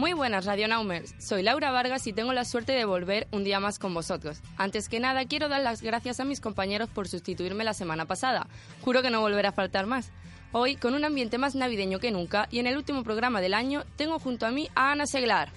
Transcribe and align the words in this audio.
Muy 0.00 0.14
buenas 0.14 0.46
Radio 0.46 0.66
Naumers, 0.66 1.14
soy 1.18 1.42
Laura 1.42 1.70
Vargas 1.72 2.06
y 2.06 2.14
tengo 2.14 2.32
la 2.32 2.46
suerte 2.46 2.72
de 2.72 2.86
volver 2.86 3.28
un 3.32 3.44
día 3.44 3.60
más 3.60 3.78
con 3.78 3.92
vosotros. 3.92 4.40
Antes 4.56 4.88
que 4.88 4.98
nada 4.98 5.26
quiero 5.26 5.50
dar 5.50 5.60
las 5.60 5.82
gracias 5.82 6.20
a 6.20 6.24
mis 6.24 6.40
compañeros 6.40 6.88
por 6.88 7.06
sustituirme 7.06 7.64
la 7.64 7.74
semana 7.74 8.06
pasada. 8.06 8.46
Juro 8.80 9.02
que 9.02 9.10
no 9.10 9.20
volverá 9.20 9.50
a 9.50 9.52
faltar 9.52 9.84
más. 9.84 10.10
Hoy, 10.52 10.76
con 10.76 10.94
un 10.94 11.04
ambiente 11.04 11.36
más 11.36 11.54
navideño 11.54 11.98
que 11.98 12.12
nunca 12.12 12.48
y 12.50 12.60
en 12.60 12.66
el 12.66 12.78
último 12.78 13.04
programa 13.04 13.42
del 13.42 13.52
año, 13.52 13.84
tengo 13.96 14.18
junto 14.18 14.46
a 14.46 14.50
mí 14.50 14.70
a 14.74 14.90
Ana 14.90 15.04
Seglar, 15.06 15.52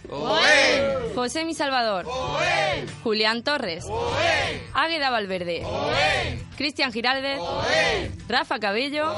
José 1.15 1.45
Mi 1.45 1.53
Salvador, 1.53 2.05
Julián 3.01 3.43
Torres, 3.43 3.85
Águeda 4.73 5.09
Valverde, 5.09 5.65
Cristian 6.57 6.91
Giraldez, 6.91 7.39
Rafa 8.27 8.59
Cabello, 8.59 9.13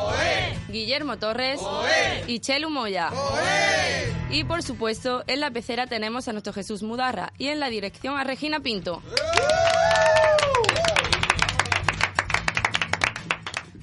Guillermo 0.70 1.18
Torres. 1.18 1.60
Y 2.28 2.40
Chelu 2.40 2.70
Moya. 2.70 3.10
Y 4.30 4.44
por 4.44 4.64
supuesto, 4.64 5.24
en 5.28 5.40
la 5.40 5.52
pecera 5.52 5.88
tenemos 5.88 6.28
a 6.28 6.34
nuestro 6.34 6.52
Jesús 6.52 6.84
Mudarra 6.84 7.32
y 7.38 7.48
en 7.48 7.60
la 7.60 7.70
dirección 7.70 8.18
a 8.18 8.24
Regina 8.24 8.60
Pinto. 8.60 9.02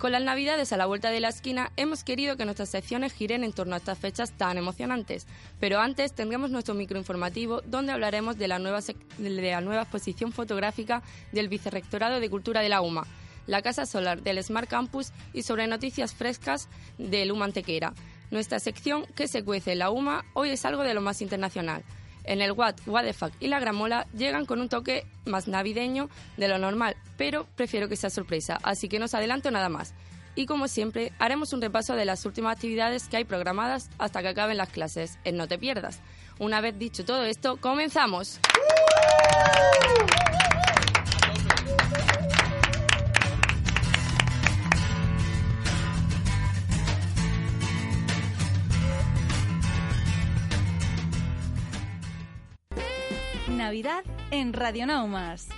Con 0.02 0.10
las 0.10 0.24
navidades 0.24 0.72
a 0.72 0.76
la 0.76 0.86
vuelta 0.86 1.10
de 1.10 1.20
la 1.20 1.28
esquina, 1.28 1.70
hemos 1.76 2.02
querido 2.02 2.36
que 2.36 2.44
nuestras 2.44 2.70
secciones 2.70 3.12
giren 3.12 3.44
en 3.44 3.52
torno 3.52 3.74
a 3.74 3.78
estas 3.78 4.00
fechas 4.00 4.32
tan 4.32 4.58
emocionantes. 4.58 5.28
Pero 5.60 5.78
antes 5.78 6.12
tendremos 6.12 6.50
nuestro 6.50 6.74
microinformativo 6.74 7.60
donde 7.62 7.92
hablaremos 7.92 8.36
de 8.36 8.48
la 8.48 8.58
nueva, 8.58 8.80
de 8.80 9.30
la 9.30 9.60
nueva 9.60 9.82
exposición 9.82 10.32
fotográfica 10.32 11.04
del 11.30 11.48
Vicerrectorado 11.48 12.18
de 12.18 12.28
Cultura 12.28 12.62
de 12.62 12.68
la 12.68 12.80
UMA, 12.80 13.06
la 13.46 13.62
Casa 13.62 13.86
Solar 13.86 14.22
del 14.22 14.42
Smart 14.42 14.68
Campus 14.68 15.12
y 15.32 15.44
sobre 15.44 15.68
noticias 15.68 16.14
frescas 16.14 16.68
del 16.98 17.30
UMA 17.30 17.44
Antequera. 17.44 17.94
Nuestra 18.32 18.60
sección 18.60 19.04
que 19.14 19.28
se 19.28 19.44
cuece 19.44 19.74
la 19.74 19.90
UMA 19.90 20.24
hoy 20.32 20.48
es 20.48 20.64
algo 20.64 20.84
de 20.84 20.94
lo 20.94 21.02
más 21.02 21.20
internacional. 21.20 21.84
En 22.24 22.40
el 22.40 22.52
What, 22.52 22.76
What 22.86 23.04
the 23.04 23.14
y 23.40 23.48
la 23.48 23.60
Gramola 23.60 24.06
llegan 24.16 24.46
con 24.46 24.62
un 24.62 24.70
toque 24.70 25.04
más 25.26 25.48
navideño 25.48 26.08
de 26.38 26.48
lo 26.48 26.56
normal, 26.56 26.96
pero 27.18 27.46
prefiero 27.56 27.90
que 27.90 27.96
sea 27.96 28.08
sorpresa, 28.08 28.58
así 28.62 28.88
que 28.88 28.98
no 28.98 29.04
os 29.04 29.12
adelanto 29.12 29.50
nada 29.50 29.68
más. 29.68 29.92
Y 30.34 30.46
como 30.46 30.66
siempre, 30.66 31.12
haremos 31.18 31.52
un 31.52 31.60
repaso 31.60 31.94
de 31.94 32.06
las 32.06 32.24
últimas 32.24 32.56
actividades 32.56 33.06
que 33.06 33.18
hay 33.18 33.24
programadas 33.24 33.90
hasta 33.98 34.22
que 34.22 34.28
acaben 34.28 34.56
las 34.56 34.70
clases, 34.70 35.18
en 35.24 35.36
No 35.36 35.46
Te 35.46 35.58
Pierdas. 35.58 36.00
Una 36.38 36.62
vez 36.62 36.78
dicho 36.78 37.04
todo 37.04 37.24
esto, 37.24 37.58
comenzamos. 37.58 38.40
Navidad 53.62 54.02
en 54.32 54.52
Radio 54.54 54.86
Naumas. 54.86 55.48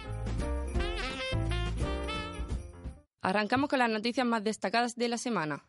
Arrancamos 3.23 3.71
con 3.71 3.79
las 3.79 3.89
noticias 3.89 4.27
más 4.27 4.45
destacadas 4.45 4.95
de 4.97 5.09
la 5.09 5.17
semana. 5.17 5.65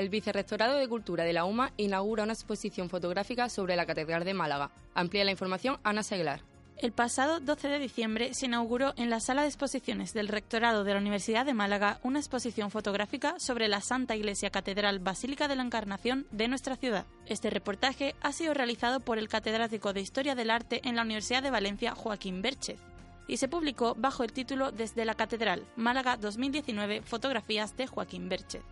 El 0.00 0.08
Vicerrectorado 0.08 0.78
de 0.78 0.88
Cultura 0.88 1.24
de 1.24 1.34
la 1.34 1.44
UMA 1.44 1.72
inaugura 1.76 2.24
una 2.24 2.32
exposición 2.32 2.88
fotográfica 2.88 3.50
sobre 3.50 3.76
la 3.76 3.84
Catedral 3.84 4.24
de 4.24 4.32
Málaga. 4.32 4.70
Amplía 4.94 5.26
la 5.26 5.30
información 5.30 5.76
Ana 5.84 6.02
Seglar. 6.02 6.40
El 6.78 6.92
pasado 6.92 7.38
12 7.38 7.68
de 7.68 7.78
diciembre 7.78 8.32
se 8.32 8.46
inauguró 8.46 8.94
en 8.96 9.10
la 9.10 9.20
sala 9.20 9.42
de 9.42 9.48
exposiciones 9.48 10.14
del 10.14 10.28
Rectorado 10.28 10.84
de 10.84 10.94
la 10.94 11.00
Universidad 11.00 11.44
de 11.44 11.52
Málaga 11.52 12.00
una 12.02 12.18
exposición 12.18 12.70
fotográfica 12.70 13.34
sobre 13.38 13.68
la 13.68 13.82
Santa 13.82 14.16
Iglesia 14.16 14.48
Catedral 14.48 15.00
Basílica 15.00 15.48
de 15.48 15.56
la 15.56 15.64
Encarnación 15.64 16.26
de 16.30 16.48
nuestra 16.48 16.76
ciudad. 16.76 17.04
Este 17.26 17.50
reportaje 17.50 18.14
ha 18.22 18.32
sido 18.32 18.54
realizado 18.54 19.00
por 19.00 19.18
el 19.18 19.28
catedrático 19.28 19.92
de 19.92 20.00
Historia 20.00 20.34
del 20.34 20.48
Arte 20.48 20.80
en 20.82 20.96
la 20.96 21.02
Universidad 21.02 21.42
de 21.42 21.50
Valencia, 21.50 21.94
Joaquín 21.94 22.40
Berchez, 22.40 22.80
y 23.28 23.36
se 23.36 23.48
publicó 23.48 23.94
bajo 23.96 24.24
el 24.24 24.32
título 24.32 24.72
Desde 24.72 25.04
la 25.04 25.14
Catedral, 25.14 25.62
Málaga 25.76 26.16
2019, 26.16 27.02
fotografías 27.02 27.76
de 27.76 27.86
Joaquín 27.86 28.30
Berchez. 28.30 28.62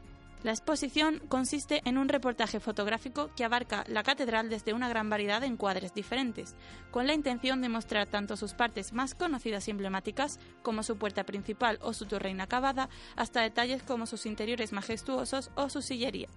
La 0.45 0.53
exposición 0.53 1.21
consiste 1.29 1.83
en 1.85 1.99
un 1.99 2.09
reportaje 2.09 2.61
fotográfico 2.61 3.31
que 3.35 3.45
abarca 3.45 3.85
la 3.89 4.05
catedral 4.05 4.49
desde 4.49 4.73
una 4.73 4.89
gran 4.89 5.11
variedad 5.11 5.41
de 5.41 5.49
encuadres 5.49 5.95
diferentes, 5.95 6.55
con 6.93 7.09
la 7.09 7.15
intención 7.15 7.61
de 7.61 7.69
mostrar 7.69 8.07
tanto 8.07 8.37
sus 8.37 8.55
partes 8.55 8.93
más 8.93 9.17
conocidas 9.17 9.67
y 9.67 9.73
emblemáticas, 9.73 10.39
como 10.63 10.85
su 10.85 10.97
puerta 10.97 11.25
principal 11.25 11.81
o 11.83 11.93
su 11.93 12.07
torre 12.07 12.31
inacabada, 12.31 12.89
hasta 13.17 13.43
detalles 13.43 13.83
como 13.83 14.07
sus 14.07 14.27
interiores 14.27 14.73
majestuosos 14.73 15.51
o 15.57 15.69
su 15.71 15.83
sillería. 15.83 16.29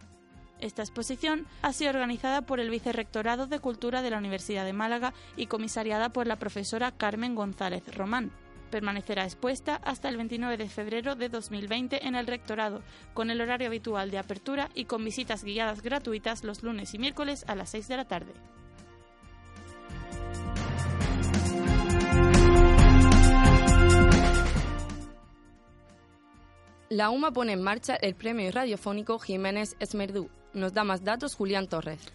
Esta 0.60 0.82
exposición 0.82 1.46
ha 1.62 1.74
sido 1.74 1.92
organizada 1.92 2.44
por 2.44 2.60
el 2.60 2.70
Vicerrectorado 2.70 3.46
de 3.46 3.60
Cultura 3.60 4.02
de 4.02 4.10
la 4.10 4.18
Universidad 4.18 4.66
de 4.66 4.74
Málaga 4.74 5.14
y 5.36 5.46
comisariada 5.46 6.10
por 6.10 6.26
la 6.26 6.38
profesora 6.38 6.92
Carmen 6.92 7.36
González 7.36 7.84
Román. 7.96 8.32
Permanecerá 8.72 9.26
expuesta 9.26 9.76
hasta 9.84 10.10
el 10.10 10.18
29 10.18 10.58
de 10.58 10.70
febrero 10.70 11.16
de 11.16 11.28
2020 11.30 12.08
en 12.08 12.16
el 12.16 12.26
Rectorado, 12.26 12.82
con 13.14 13.30
el 13.30 13.42
horario 13.42 13.68
habitual 13.68 14.10
de 14.10 14.18
apertura 14.18 14.70
y 14.74 14.86
con 14.86 15.04
visitas 15.04 15.44
guiadas 15.44 15.82
gratuitas 15.82 16.44
los 16.46 16.64
lunes 16.64 16.94
y 16.94 16.98
miércoles 16.98 17.44
a 17.48 17.56
las 17.56 17.70
6 17.70 17.88
de 17.90 17.98
la 17.98 18.06
tarde. 18.06 18.34
La 26.90 27.10
UMA 27.10 27.32
pone 27.32 27.54
en 27.54 27.62
marcha 27.62 27.96
el 27.96 28.16
premio 28.16 28.52
radiofónico 28.52 29.20
Jiménez 29.20 29.76
Esmerdú. 29.80 30.30
Nos 30.54 30.74
da 30.74 30.84
más 30.84 31.04
datos 31.04 31.36
Julián 31.36 31.68
Torres. 31.68 32.12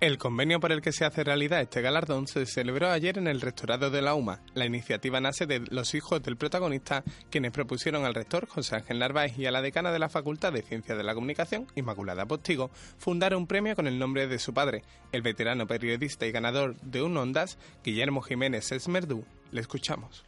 El 0.00 0.16
convenio 0.16 0.60
por 0.60 0.70
el 0.70 0.80
que 0.80 0.92
se 0.92 1.04
hace 1.04 1.24
realidad 1.24 1.60
este 1.60 1.82
galardón 1.82 2.28
se 2.28 2.46
celebró 2.46 2.88
ayer 2.88 3.18
en 3.18 3.26
el 3.26 3.40
rectorado 3.40 3.90
de 3.90 4.00
la 4.00 4.14
UMA. 4.14 4.40
La 4.54 4.64
iniciativa 4.64 5.20
nace 5.20 5.44
de 5.44 5.58
los 5.70 5.92
hijos 5.92 6.22
del 6.22 6.36
protagonista, 6.36 7.02
quienes 7.30 7.50
propusieron 7.50 8.04
al 8.04 8.14
rector 8.14 8.46
José 8.46 8.76
Ángel 8.76 9.00
Narváez 9.00 9.36
y 9.36 9.46
a 9.46 9.50
la 9.50 9.60
decana 9.60 9.90
de 9.90 9.98
la 9.98 10.08
Facultad 10.08 10.52
de 10.52 10.62
Ciencias 10.62 10.96
de 10.96 11.02
la 11.02 11.14
Comunicación, 11.14 11.66
Inmaculada 11.74 12.26
Postigo, 12.26 12.70
fundar 12.96 13.34
un 13.34 13.48
premio 13.48 13.74
con 13.74 13.88
el 13.88 13.98
nombre 13.98 14.28
de 14.28 14.38
su 14.38 14.54
padre, 14.54 14.84
el 15.10 15.22
veterano 15.22 15.66
periodista 15.66 16.26
y 16.26 16.30
ganador 16.30 16.76
de 16.80 17.02
un 17.02 17.16
Ondas, 17.16 17.58
Guillermo 17.82 18.22
Jiménez 18.22 18.70
Esmerdú. 18.70 19.24
Le 19.50 19.60
escuchamos. 19.60 20.24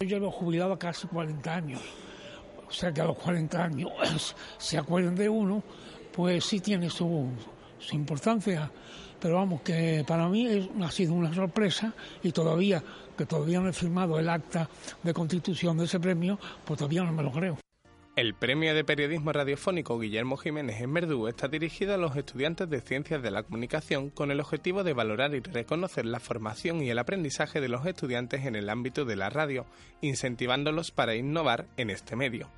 Yo 0.00 0.18
lo 0.18 0.32
jubilaba 0.32 0.76
casi 0.76 1.06
40 1.06 1.54
años. 1.54 1.80
O 2.66 2.72
sea 2.72 2.92
que 2.92 3.00
a 3.00 3.04
los 3.04 3.18
40 3.18 3.62
años 3.62 3.92
se 4.58 4.76
acuerdan 4.76 5.14
de 5.14 5.28
uno, 5.28 5.62
pues 6.12 6.44
sí 6.46 6.58
tiene 6.58 6.90
su, 6.90 7.28
su 7.78 7.94
importancia 7.94 8.72
pero 9.24 9.36
vamos, 9.36 9.62
que 9.62 10.04
para 10.06 10.28
mí 10.28 10.68
ha 10.82 10.90
sido 10.90 11.14
una 11.14 11.32
sorpresa 11.32 11.94
y 12.22 12.30
todavía, 12.30 12.82
que 13.16 13.24
todavía 13.24 13.58
no 13.58 13.70
he 13.70 13.72
firmado 13.72 14.18
el 14.18 14.28
acta 14.28 14.68
de 15.02 15.14
constitución 15.14 15.78
de 15.78 15.86
ese 15.86 15.98
premio, 15.98 16.38
pues 16.66 16.76
todavía 16.76 17.04
no 17.04 17.12
me 17.12 17.22
lo 17.22 17.32
creo. 17.32 17.56
El 18.16 18.34
Premio 18.34 18.74
de 18.74 18.84
Periodismo 18.84 19.32
Radiofónico 19.32 19.98
Guillermo 19.98 20.36
Jiménez 20.36 20.78
en 20.82 20.92
Verdú 20.92 21.26
está 21.26 21.48
dirigido 21.48 21.94
a 21.94 21.96
los 21.96 22.14
estudiantes 22.16 22.68
de 22.68 22.82
Ciencias 22.82 23.22
de 23.22 23.30
la 23.30 23.44
Comunicación 23.44 24.10
con 24.10 24.30
el 24.30 24.40
objetivo 24.40 24.84
de 24.84 24.92
valorar 24.92 25.34
y 25.34 25.40
reconocer 25.40 26.04
la 26.04 26.20
formación 26.20 26.82
y 26.82 26.90
el 26.90 26.98
aprendizaje 26.98 27.62
de 27.62 27.68
los 27.68 27.86
estudiantes 27.86 28.44
en 28.44 28.56
el 28.56 28.68
ámbito 28.68 29.06
de 29.06 29.16
la 29.16 29.30
radio, 29.30 29.64
incentivándolos 30.02 30.90
para 30.90 31.14
innovar 31.14 31.64
en 31.78 31.88
este 31.88 32.14
medio. 32.14 32.50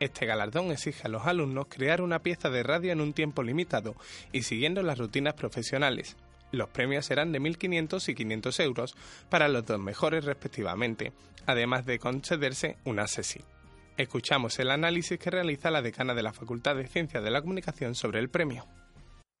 Este 0.00 0.24
galardón 0.24 0.70
exige 0.70 1.02
a 1.04 1.10
los 1.10 1.26
alumnos 1.26 1.66
crear 1.68 2.00
una 2.00 2.20
pieza 2.20 2.48
de 2.48 2.62
radio 2.62 2.90
en 2.90 3.02
un 3.02 3.12
tiempo 3.12 3.42
limitado 3.42 3.94
y 4.32 4.44
siguiendo 4.44 4.82
las 4.82 4.96
rutinas 4.96 5.34
profesionales. 5.34 6.16
Los 6.52 6.70
premios 6.70 7.04
serán 7.04 7.32
de 7.32 7.40
1.500 7.40 8.08
y 8.08 8.14
500 8.14 8.60
euros 8.60 8.96
para 9.28 9.48
los 9.48 9.66
dos 9.66 9.78
mejores 9.78 10.24
respectivamente, 10.24 11.12
además 11.44 11.84
de 11.84 11.98
concederse 11.98 12.78
una 12.86 13.06
sesión. 13.06 13.44
Escuchamos 13.98 14.58
el 14.58 14.70
análisis 14.70 15.18
que 15.18 15.30
realiza 15.30 15.70
la 15.70 15.82
decana 15.82 16.14
de 16.14 16.22
la 16.22 16.32
Facultad 16.32 16.76
de 16.76 16.86
Ciencias 16.86 17.22
de 17.22 17.30
la 17.30 17.42
Comunicación 17.42 17.94
sobre 17.94 18.20
el 18.20 18.30
premio. 18.30 18.66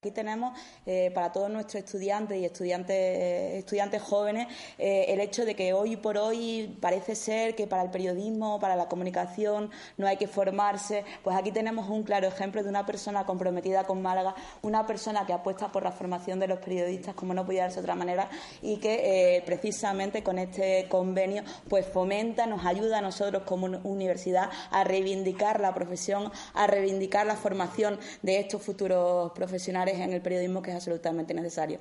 Aquí 0.02 0.12
tenemos 0.12 0.58
eh, 0.86 1.10
para 1.14 1.30
todos 1.30 1.50
nuestros 1.50 1.84
estudiantes 1.84 2.38
y 2.38 2.46
estudiantes, 2.46 2.96
eh, 2.96 3.58
estudiantes 3.58 4.00
jóvenes 4.00 4.48
eh, 4.78 5.04
el 5.08 5.20
hecho 5.20 5.44
de 5.44 5.54
que 5.54 5.74
hoy 5.74 5.96
por 5.96 6.16
hoy 6.16 6.74
parece 6.80 7.14
ser 7.14 7.54
que 7.54 7.66
para 7.66 7.82
el 7.82 7.90
periodismo, 7.90 8.58
para 8.58 8.76
la 8.76 8.88
comunicación, 8.88 9.70
no 9.98 10.06
hay 10.06 10.16
que 10.16 10.26
formarse. 10.26 11.04
Pues 11.22 11.36
aquí 11.36 11.52
tenemos 11.52 11.90
un 11.90 12.02
claro 12.02 12.28
ejemplo 12.28 12.62
de 12.62 12.70
una 12.70 12.86
persona 12.86 13.26
comprometida 13.26 13.84
con 13.84 14.00
Málaga, 14.00 14.34
una 14.62 14.86
persona 14.86 15.26
que 15.26 15.34
apuesta 15.34 15.70
por 15.70 15.82
la 15.82 15.92
formación 15.92 16.40
de 16.40 16.48
los 16.48 16.60
periodistas, 16.60 17.14
como 17.14 17.34
no 17.34 17.44
podía 17.44 17.64
darse 17.64 17.76
de 17.76 17.82
otra 17.82 17.94
manera, 17.94 18.30
y 18.62 18.78
que 18.78 19.42
precisamente 19.44 20.22
con 20.22 20.38
este 20.38 20.86
convenio 20.88 21.42
pues 21.68 21.84
fomenta, 21.84 22.46
nos 22.46 22.64
ayuda 22.64 23.00
a 23.00 23.02
nosotros 23.02 23.42
como 23.42 23.66
universidad 23.84 24.48
a 24.70 24.82
reivindicar 24.82 25.60
la 25.60 25.74
profesión, 25.74 26.32
a 26.54 26.66
reivindicar 26.66 27.26
la 27.26 27.36
formación 27.36 27.98
de 28.22 28.38
estos 28.38 28.62
futuros 28.62 29.32
profesionales 29.32 29.89
en 29.98 30.12
el 30.12 30.20
periodismo 30.20 30.62
que 30.62 30.70
es 30.70 30.76
absolutamente 30.76 31.34
necesario. 31.34 31.80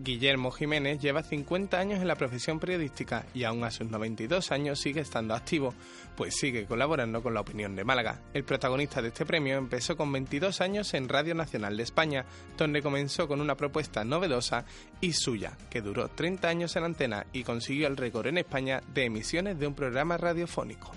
Guillermo 0.00 0.52
Jiménez 0.52 1.00
lleva 1.00 1.24
50 1.24 1.78
años 1.78 2.00
en 2.00 2.06
la 2.06 2.14
profesión 2.14 2.60
periodística 2.60 3.26
y 3.34 3.42
aún 3.42 3.64
a 3.64 3.70
sus 3.72 3.90
92 3.90 4.52
años 4.52 4.80
sigue 4.80 5.00
estando 5.00 5.34
activo, 5.34 5.74
pues 6.16 6.36
sigue 6.36 6.66
colaborando 6.66 7.20
con 7.20 7.34
la 7.34 7.40
opinión 7.40 7.74
de 7.74 7.82
Málaga. 7.82 8.20
El 8.32 8.44
protagonista 8.44 9.02
de 9.02 9.08
este 9.08 9.26
premio 9.26 9.58
empezó 9.58 9.96
con 9.96 10.12
22 10.12 10.60
años 10.60 10.94
en 10.94 11.08
Radio 11.08 11.34
Nacional 11.34 11.76
de 11.76 11.82
España, 11.82 12.24
donde 12.56 12.80
comenzó 12.80 13.26
con 13.26 13.40
una 13.40 13.56
propuesta 13.56 14.04
novedosa 14.04 14.64
y 15.00 15.14
suya, 15.14 15.56
que 15.68 15.80
duró 15.80 16.08
30 16.08 16.48
años 16.48 16.76
en 16.76 16.84
antena 16.84 17.26
y 17.32 17.42
consiguió 17.42 17.88
el 17.88 17.96
récord 17.96 18.28
en 18.28 18.38
España 18.38 18.82
de 18.94 19.06
emisiones 19.06 19.58
de 19.58 19.66
un 19.66 19.74
programa 19.74 20.16
radiofónico. 20.16 20.92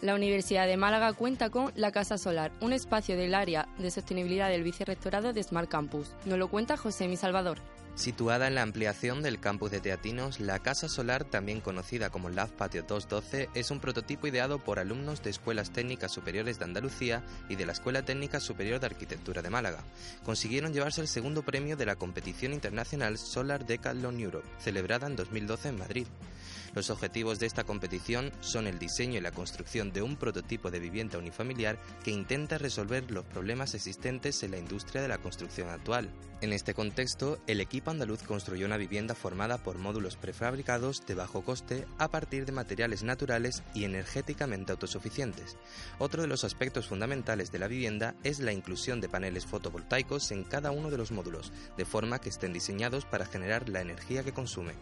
La 0.00 0.14
Universidad 0.14 0.68
de 0.68 0.76
Málaga 0.76 1.12
cuenta 1.12 1.50
con 1.50 1.72
la 1.74 1.90
Casa 1.90 2.18
Solar, 2.18 2.52
un 2.60 2.72
espacio 2.72 3.16
del 3.16 3.34
área 3.34 3.68
de 3.78 3.90
sostenibilidad 3.90 4.48
del 4.48 4.62
vicerrectorado 4.62 5.32
de 5.32 5.42
Smart 5.42 5.68
Campus. 5.68 6.12
Nos 6.24 6.38
lo 6.38 6.46
cuenta 6.46 6.76
José 6.76 7.08
Mi 7.08 7.16
Salvador. 7.16 7.58
Situada 7.96 8.46
en 8.46 8.54
la 8.54 8.62
ampliación 8.62 9.24
del 9.24 9.40
campus 9.40 9.72
de 9.72 9.80
Teatinos, 9.80 10.38
la 10.38 10.60
Casa 10.60 10.88
Solar, 10.88 11.24
también 11.24 11.60
conocida 11.60 12.10
como 12.10 12.28
Lab 12.28 12.48
Patio 12.50 12.84
212, 12.84 13.48
es 13.54 13.72
un 13.72 13.80
prototipo 13.80 14.28
ideado 14.28 14.60
por 14.60 14.78
alumnos 14.78 15.20
de 15.24 15.30
escuelas 15.30 15.72
técnicas 15.72 16.12
superiores 16.12 16.60
de 16.60 16.64
Andalucía 16.64 17.24
y 17.48 17.56
de 17.56 17.66
la 17.66 17.72
Escuela 17.72 18.04
Técnica 18.04 18.38
Superior 18.38 18.78
de 18.78 18.86
Arquitectura 18.86 19.42
de 19.42 19.50
Málaga. 19.50 19.82
Consiguieron 20.24 20.72
llevarse 20.72 21.00
el 21.00 21.08
segundo 21.08 21.42
premio 21.42 21.76
de 21.76 21.86
la 21.86 21.96
competición 21.96 22.52
internacional 22.52 23.18
Solar 23.18 23.66
Decathlon 23.66 24.20
Europe, 24.20 24.46
celebrada 24.60 25.08
en 25.08 25.16
2012 25.16 25.70
en 25.70 25.78
Madrid. 25.78 26.06
Los 26.74 26.90
objetivos 26.90 27.38
de 27.38 27.46
esta 27.46 27.64
competición 27.64 28.32
son 28.40 28.66
el 28.66 28.78
diseño 28.78 29.18
y 29.18 29.20
la 29.20 29.32
construcción 29.32 29.92
de 29.92 30.02
un 30.02 30.16
prototipo 30.16 30.70
de 30.70 30.80
vivienda 30.80 31.18
unifamiliar 31.18 31.78
que 32.04 32.10
intenta 32.10 32.58
resolver 32.58 33.10
los 33.10 33.24
problemas 33.24 33.74
existentes 33.74 34.42
en 34.42 34.52
la 34.52 34.58
industria 34.58 35.02
de 35.02 35.08
la 35.08 35.18
construcción 35.18 35.68
actual. 35.70 36.10
En 36.40 36.52
este 36.52 36.74
contexto, 36.74 37.38
el 37.48 37.60
equipo 37.60 37.90
andaluz 37.90 38.22
construyó 38.22 38.66
una 38.66 38.76
vivienda 38.76 39.14
formada 39.14 39.58
por 39.58 39.78
módulos 39.78 40.16
prefabricados 40.16 41.04
de 41.04 41.14
bajo 41.14 41.42
coste 41.42 41.86
a 41.98 42.08
partir 42.08 42.46
de 42.46 42.52
materiales 42.52 43.02
naturales 43.02 43.64
y 43.74 43.84
energéticamente 43.84 44.70
autosuficientes. 44.70 45.56
Otro 45.98 46.22
de 46.22 46.28
los 46.28 46.44
aspectos 46.44 46.86
fundamentales 46.86 47.50
de 47.50 47.58
la 47.58 47.66
vivienda 47.66 48.14
es 48.22 48.38
la 48.38 48.52
inclusión 48.52 49.00
de 49.00 49.08
paneles 49.08 49.46
fotovoltaicos 49.46 50.30
en 50.30 50.44
cada 50.44 50.70
uno 50.70 50.90
de 50.90 50.98
los 50.98 51.10
módulos, 51.10 51.52
de 51.76 51.84
forma 51.84 52.20
que 52.20 52.28
estén 52.28 52.52
diseñados 52.52 53.04
para 53.04 53.26
generar 53.26 53.68
la 53.68 53.80
energía 53.80 54.22
que 54.22 54.32
consume. 54.32 54.74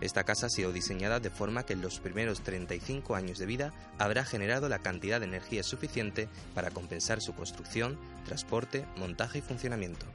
Esta 0.00 0.24
casa 0.24 0.46
ha 0.46 0.50
sido 0.50 0.72
diseñada 0.72 1.18
de 1.18 1.30
forma 1.30 1.64
que 1.64 1.72
en 1.72 1.82
los 1.82 1.98
primeros 1.98 2.42
35 2.42 3.16
años 3.16 3.38
de 3.38 3.46
vida 3.46 3.72
habrá 3.98 4.24
generado 4.24 4.68
la 4.68 4.78
cantidad 4.78 5.18
de 5.18 5.26
energía 5.26 5.62
suficiente 5.62 6.28
para 6.54 6.70
compensar 6.70 7.20
su 7.20 7.34
construcción, 7.34 7.98
transporte, 8.24 8.84
montaje 8.96 9.38
y 9.38 9.42
funcionamiento. 9.42 10.06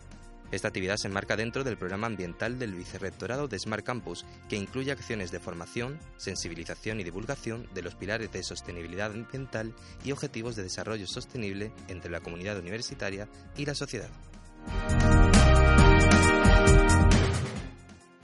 Esta 0.53 0.67
actividad 0.67 0.97
se 0.97 1.07
enmarca 1.07 1.35
dentro 1.35 1.63
del 1.63 1.77
programa 1.77 2.05
ambiental 2.05 2.59
del 2.59 2.75
Vicerrectorado 2.75 3.47
de 3.47 3.57
Smart 3.57 3.83
Campus, 3.83 4.23
que 4.47 4.55
incluye 4.55 4.91
acciones 4.91 5.31
de 5.31 5.39
formación, 5.39 5.97
sensibilización 6.17 6.99
y 6.99 7.03
divulgación 7.03 7.67
de 7.73 7.81
los 7.81 7.95
pilares 7.95 8.31
de 8.31 8.43
sostenibilidad 8.43 9.11
ambiental 9.11 9.73
y 10.05 10.11
objetivos 10.11 10.55
de 10.55 10.61
desarrollo 10.61 11.07
sostenible 11.07 11.71
entre 11.87 12.11
la 12.11 12.19
comunidad 12.19 12.59
universitaria 12.59 13.27
y 13.57 13.65
la 13.65 13.73
sociedad. 13.73 14.11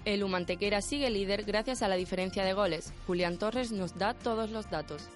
El 0.09 0.23
Humantequera 0.23 0.81
sigue 0.81 1.11
líder 1.11 1.43
gracias 1.43 1.83
a 1.83 1.87
la 1.87 1.95
diferencia 1.95 2.43
de 2.43 2.53
goles. 2.53 2.93
Julián 3.05 3.37
Torres 3.37 3.71
nos 3.71 3.95
da 3.95 4.15
todos 4.15 4.49
los 4.49 4.67
datos. 4.67 5.07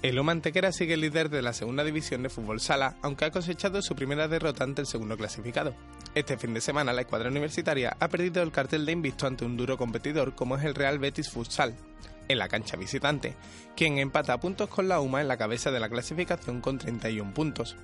El 0.00 0.18
Humantequera 0.18 0.72
sigue 0.72 0.96
líder 0.96 1.28
de 1.28 1.42
la 1.42 1.52
segunda 1.52 1.84
división 1.84 2.22
de 2.22 2.30
fútbol 2.30 2.58
sala, 2.58 2.96
aunque 3.02 3.26
ha 3.26 3.30
cosechado 3.30 3.82
su 3.82 3.94
primera 3.94 4.28
derrota 4.28 4.64
ante 4.64 4.80
el 4.80 4.86
segundo 4.86 5.18
clasificado. 5.18 5.74
Este 6.14 6.38
fin 6.38 6.54
de 6.54 6.62
semana 6.62 6.94
la 6.94 7.02
escuadra 7.02 7.28
universitaria 7.28 7.94
ha 8.00 8.08
perdido 8.08 8.42
el 8.42 8.52
cartel 8.52 8.86
de 8.86 8.92
invisto 8.92 9.26
ante 9.26 9.44
un 9.44 9.58
duro 9.58 9.76
competidor 9.76 10.34
como 10.34 10.56
es 10.56 10.64
el 10.64 10.74
Real 10.74 10.98
Betis 10.98 11.28
Futsal, 11.28 11.74
en 12.26 12.38
la 12.38 12.48
cancha 12.48 12.78
visitante, 12.78 13.34
quien 13.76 13.98
empata 13.98 14.40
puntos 14.40 14.70
con 14.70 14.88
la 14.88 15.00
UMA 15.00 15.20
en 15.20 15.28
la 15.28 15.36
cabeza 15.36 15.70
de 15.70 15.80
la 15.80 15.90
clasificación 15.90 16.62
con 16.62 16.78
31 16.78 17.34
puntos. 17.34 17.76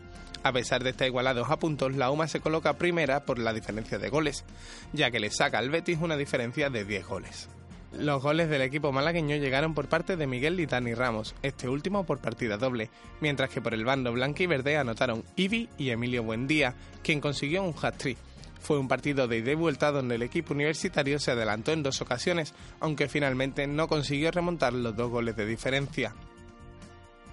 A 0.42 0.52
pesar 0.52 0.84
de 0.84 0.90
estar 0.90 1.06
igualados 1.06 1.50
a 1.50 1.58
puntos, 1.58 1.96
la 1.96 2.10
UMA 2.10 2.28
se 2.28 2.40
coloca 2.40 2.78
primera 2.78 3.24
por 3.24 3.38
la 3.38 3.52
diferencia 3.52 3.98
de 3.98 4.08
goles, 4.08 4.44
ya 4.92 5.10
que 5.10 5.20
le 5.20 5.30
saca 5.30 5.58
al 5.58 5.70
Betis 5.70 5.98
una 6.00 6.16
diferencia 6.16 6.70
de 6.70 6.84
10 6.84 7.06
goles. 7.06 7.48
Los 7.92 8.22
goles 8.22 8.50
del 8.50 8.62
equipo 8.62 8.92
malagueño 8.92 9.36
llegaron 9.36 9.74
por 9.74 9.88
parte 9.88 10.16
de 10.16 10.26
Miguel 10.26 10.60
y 10.60 10.66
Dani 10.66 10.92
Ramos, 10.94 11.34
este 11.42 11.68
último 11.68 12.04
por 12.04 12.18
partida 12.18 12.58
doble, 12.58 12.90
mientras 13.20 13.48
que 13.50 13.62
por 13.62 13.72
el 13.72 13.84
bando 13.84 14.12
blanco 14.12 14.42
y 14.42 14.46
verde 14.46 14.76
anotaron 14.76 15.24
Ivi 15.36 15.70
y 15.78 15.90
Emilio 15.90 16.22
Buendía, 16.22 16.74
quien 17.02 17.20
consiguió 17.20 17.62
un 17.62 17.74
hat-trick. 17.80 18.18
Fue 18.60 18.78
un 18.78 18.88
partido 18.88 19.26
de 19.26 19.38
ida 19.38 19.54
vuelta 19.54 19.90
donde 19.90 20.16
el 20.16 20.22
equipo 20.22 20.52
universitario 20.52 21.18
se 21.18 21.30
adelantó 21.30 21.72
en 21.72 21.82
dos 21.82 22.02
ocasiones, 22.02 22.54
aunque 22.80 23.08
finalmente 23.08 23.66
no 23.66 23.88
consiguió 23.88 24.30
remontar 24.30 24.74
los 24.74 24.94
dos 24.94 25.10
goles 25.10 25.36
de 25.36 25.46
diferencia. 25.46 26.14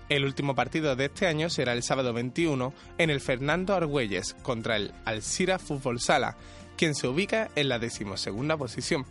El 0.08 0.24
último 0.24 0.54
partido 0.54 0.96
de 0.96 1.06
este 1.06 1.26
año 1.26 1.50
será 1.50 1.74
el 1.74 1.82
sábado 1.82 2.14
21 2.14 2.74
en 3.00 3.10
el 3.10 3.22
Fernando 3.22 3.74
Argüelles 3.74 4.36
contra 4.44 4.76
el 4.76 4.94
Alcira 5.04 5.58
Fútbol 5.58 6.00
Sala, 6.00 6.38
quien 6.78 6.94
se 6.94 7.08
ubica 7.08 7.50
en 7.56 7.70
la 7.70 7.80
decimosegunda 7.80 8.56
posición. 8.56 9.06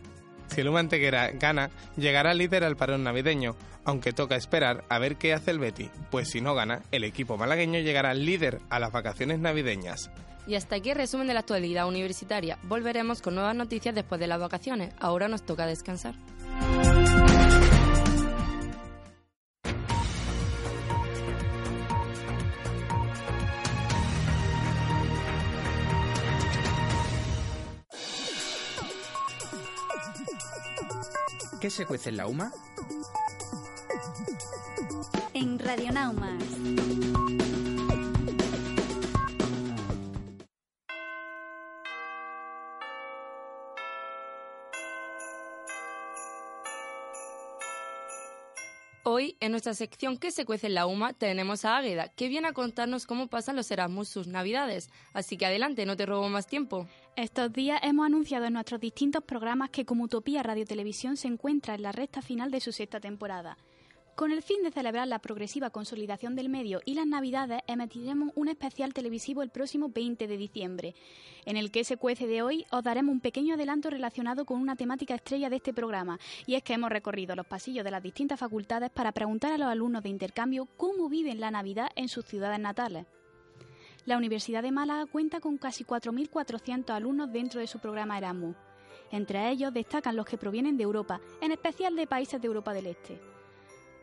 Si 0.49 0.61
el 0.61 0.69
Humantequera 0.69 1.31
gana, 1.33 1.71
llegará 1.97 2.33
líder 2.33 2.63
al 2.63 2.77
parón 2.77 3.03
navideño, 3.03 3.57
aunque 3.85 4.13
toca 4.13 4.37
esperar 4.37 4.85
a 4.89 4.99
ver 5.01 5.17
qué 5.17 5.33
hace 5.33 5.51
el 5.51 5.59
Betty, 5.59 5.91
pues 6.11 6.31
si 6.31 6.41
no 6.41 6.55
gana, 6.55 6.83
el 6.93 7.03
equipo 7.03 7.37
malagueño 7.37 7.81
llegará 7.81 8.15
líder 8.15 8.61
a 8.71 8.79
las 8.79 8.93
vacaciones 8.93 9.41
navideñas. 9.41 10.11
Y 10.47 10.55
hasta 10.55 10.77
aquí 10.77 10.91
el 10.91 10.97
resumen 10.97 11.27
de 11.27 11.35
la 11.35 11.41
actualidad 11.41 11.89
universitaria. 11.89 12.59
Volveremos 12.65 13.23
con 13.23 13.35
nuevas 13.35 13.57
noticias 13.57 13.95
después 13.95 14.21
de 14.21 14.27
las 14.27 14.39
vacaciones. 14.39 14.93
Ahora 15.01 15.27
nos 15.27 15.43
toca 15.43 15.67
descansar. 15.67 16.15
¿Qué 31.65 31.71
se 31.71 31.87
cuece 31.87 32.11
en 32.11 32.19
la 32.19 32.27
UMA? 32.27 32.53
En 35.33 35.59
Radionaumas. 35.59 36.45
Hoy, 49.17 49.37
en 49.39 49.53
nuestra 49.53 49.75
sección 49.75 50.17
¿Qué 50.17 50.33
se 50.33 50.45
cuece 50.45 50.67
en 50.67 50.75
la 50.75 50.87
UMA? 50.87 51.13
tenemos 51.13 51.65
a 51.65 51.77
Águeda, 51.77 52.09
que 52.09 52.27
viene 52.27 52.49
a 52.49 52.53
contarnos 52.53 53.07
cómo 53.07 53.29
pasan 53.29 53.55
los 53.55 53.71
Erasmus 53.71 54.09
sus 54.09 54.27
navidades. 54.27 54.91
Así 55.13 55.37
que 55.37 55.47
adelante, 55.47 55.87
no 55.87 55.97
te 55.97 56.05
robo 56.05 56.29
más 56.29 56.49
tiempo. 56.49 56.89
Estos 57.15 57.53
días 57.53 57.79
hemos 57.85 58.07
anunciado 58.07 58.47
en 58.47 58.55
nuestros 58.55 58.81
distintos 58.81 59.23
programas 59.23 59.71
que 59.71 59.85
como 59.85 60.03
Utopía 60.03 60.43
Radio 60.43 60.65
Televisión 60.65 61.17
se 61.17 61.29
encuentra 61.29 61.77
en 61.77 61.83
la 61.83 61.93
recta 61.93 62.23
final 62.23 62.51
de 62.51 62.59
su 62.59 62.73
sexta 62.73 62.99
temporada. 62.99 63.57
Con 64.15 64.31
el 64.31 64.43
fin 64.43 64.63
de 64.63 64.71
celebrar 64.71 65.09
la 65.09 65.19
progresiva 65.19 65.71
consolidación 65.71 66.37
del 66.37 66.49
medio 66.49 66.81
y 66.85 66.95
las 66.95 67.07
Navidades, 67.07 67.63
emitiremos 67.67 68.31
un 68.37 68.47
especial 68.47 68.95
televisivo 68.95 69.43
el 69.43 69.51
próximo 69.51 69.89
20 69.89 70.29
de 70.29 70.37
diciembre. 70.37 70.95
En 71.45 71.57
el 71.57 71.73
que 71.73 71.83
se 71.83 71.97
cuece 71.97 72.29
de 72.29 72.41
hoy 72.41 72.65
os 72.71 72.85
daremos 72.85 73.13
un 73.13 73.21
pequeño 73.21 73.55
adelanto 73.55 73.91
relacionado 73.91 74.45
con 74.45 74.61
una 74.61 74.77
temática 74.77 75.17
estrella 75.17 75.51
de 75.51 75.57
este 75.57 75.75
programa, 75.75 76.21
y 76.47 76.55
es 76.55 76.63
que 76.63 76.75
hemos 76.75 76.91
recorrido 76.91 77.35
los 77.35 77.47
pasillos 77.47 77.85
de 77.85 77.91
las 77.91 78.05
distintas 78.05 78.39
facultades 78.39 78.91
para 78.91 79.11
preguntar 79.11 79.53
a 79.53 79.59
los 79.59 79.67
alumnos 79.67 80.05
de 80.05 80.11
intercambio 80.11 80.69
cómo 80.77 81.09
viven 81.09 81.41
la 81.41 81.51
Navidad 81.51 81.91
en 81.97 82.09
sus 82.09 82.25
ciudades 82.25 82.61
natales. 82.61 83.07
La 84.07 84.17
Universidad 84.17 84.63
de 84.63 84.71
Málaga 84.71 85.07
cuenta 85.07 85.41
con 85.41 85.59
casi 85.59 85.83
4.400 85.83 86.91
alumnos 86.91 87.33
dentro 87.33 87.59
de 87.59 87.67
su 87.67 87.81
programa 87.81 88.17
Erasmus. 88.17 88.55
Entre 89.11 89.51
ellos 89.51 89.75
destacan 89.75 90.15
los 90.15 90.25
que 90.25 90.39
provienen 90.39 90.77
de 90.77 90.85
Europa, 90.85 91.21
en 91.41 91.51
especial 91.51 91.97
de 91.97 92.07
países 92.07 92.41
de 92.41 92.47
Europa 92.47 92.73
del 92.73 92.87
Este. 92.87 93.34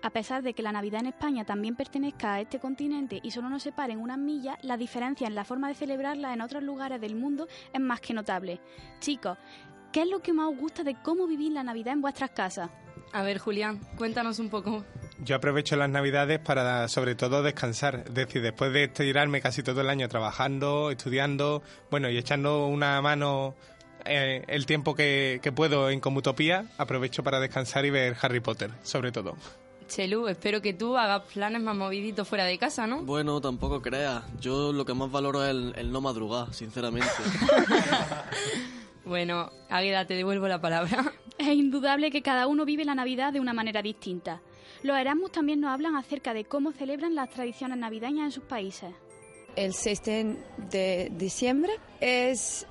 A 0.04 0.10
pesar 0.10 0.42
de 0.42 0.54
que 0.54 0.64
la 0.64 0.72
Navidad 0.72 1.02
en 1.02 1.08
España 1.08 1.46
también 1.46 1.76
pertenezca 1.76 2.34
a 2.34 2.42
este 2.42 2.60
continente 2.60 3.20
y 3.22 3.30
solo 3.30 3.50
nos 3.50 3.62
separen 3.62 4.00
unas 4.00 4.18
millas, 4.18 4.58
la 4.64 4.76
diferencia 4.76 5.28
en 5.28 5.36
la 5.36 5.46
forma 5.46 5.68
de 5.68 5.76
celebrarla 5.76 6.34
en 6.34 6.42
otros 6.42 6.64
lugares 6.64 7.00
del 7.00 7.16
mundo 7.16 7.48
es 7.72 7.80
más 7.80 8.02
que 8.02 8.16
notable. 8.16 8.60
Chicos, 9.00 9.38
¿qué 9.92 10.02
es 10.02 10.10
lo 10.10 10.20
que 10.20 10.34
más 10.34 10.50
os 10.50 10.58
gusta 10.58 10.84
de 10.84 10.96
cómo 11.04 11.28
vivir 11.28 11.52
la 11.52 11.64
Navidad 11.64 11.94
en 11.94 12.02
vuestras 12.02 12.32
casas? 12.32 12.72
A 13.14 13.22
ver, 13.22 13.38
Julián, 13.38 13.80
cuéntanos 13.96 14.40
un 14.40 14.50
poco. 14.50 14.84
Yo 15.20 15.36
aprovecho 15.36 15.76
las 15.76 15.90
navidades 15.90 16.40
para 16.40 16.88
sobre 16.88 17.14
todo 17.14 17.44
descansar, 17.44 18.06
es 18.08 18.14
decir, 18.14 18.42
después 18.42 18.74
de 18.74 18.88
tirarme 18.88 19.40
casi 19.40 19.62
todo 19.62 19.82
el 19.82 19.90
año 19.90 20.08
trabajando, 20.10 20.90
estudiando, 20.90 21.62
bueno, 21.92 22.10
y 22.10 22.18
echando 22.18 22.66
una 22.66 23.00
mano 23.02 23.54
eh, 24.06 24.44
el 24.48 24.66
tiempo 24.66 24.96
que, 24.96 25.40
que 25.44 25.52
puedo 25.52 25.92
en 25.92 26.00
Comutopía, 26.00 26.66
aprovecho 26.80 27.22
para 27.22 27.40
descansar 27.40 27.86
y 27.86 27.92
ver 27.92 28.16
Harry 28.20 28.40
Potter, 28.40 28.72
sobre 28.82 29.12
todo. 29.12 29.36
Chelu, 29.92 30.30
espero 30.30 30.62
que 30.62 30.74
tú 30.74 30.96
hagas 30.96 31.24
planes 31.34 31.62
más 31.62 31.76
moviditos 31.76 32.26
fuera 32.26 32.46
de 32.46 32.58
casa, 32.58 32.88
¿no? 32.88 33.04
Bueno, 33.04 33.42
tampoco 33.42 33.82
creas. 33.82 34.24
Yo 34.40 34.72
lo 34.72 34.86
que 34.86 34.94
más 34.94 35.12
valoro 35.12 35.44
es 35.44 35.50
el, 35.50 35.92
no 35.92 36.00
madrugar, 36.00 36.54
sinceramente. 36.54 37.10
bueno, 39.06 39.52
Águeda, 39.70 40.06
te 40.08 40.14
devuelvo 40.14 40.48
la 40.48 40.62
palabra. 40.62 41.12
Es 41.38 41.48
indudable 41.48 42.12
que 42.12 42.22
cada 42.22 42.46
uno 42.46 42.66
vive 42.66 42.86
la 42.86 42.94
Navidad 42.94 43.34
de 43.34 43.40
una 43.40 43.52
manera 43.52 43.82
distinta. 43.82 44.42
Los 44.84 44.96
Erasmus 44.96 45.32
también 45.32 45.60
nos 45.60 45.72
hablan 45.72 45.96
acerca 45.96 46.36
de 46.36 46.46
cómo 46.46 46.72
celebran 46.72 47.16
las 47.16 47.32
tradiciones 47.32 47.80
navideñas 47.80 48.26
en 48.26 48.32
sus 48.32 48.44
países. 48.44 48.94
El 49.56 49.74
6 49.74 50.02
de 50.70 51.12
diciembre 51.14 51.72
es 52.00 52.68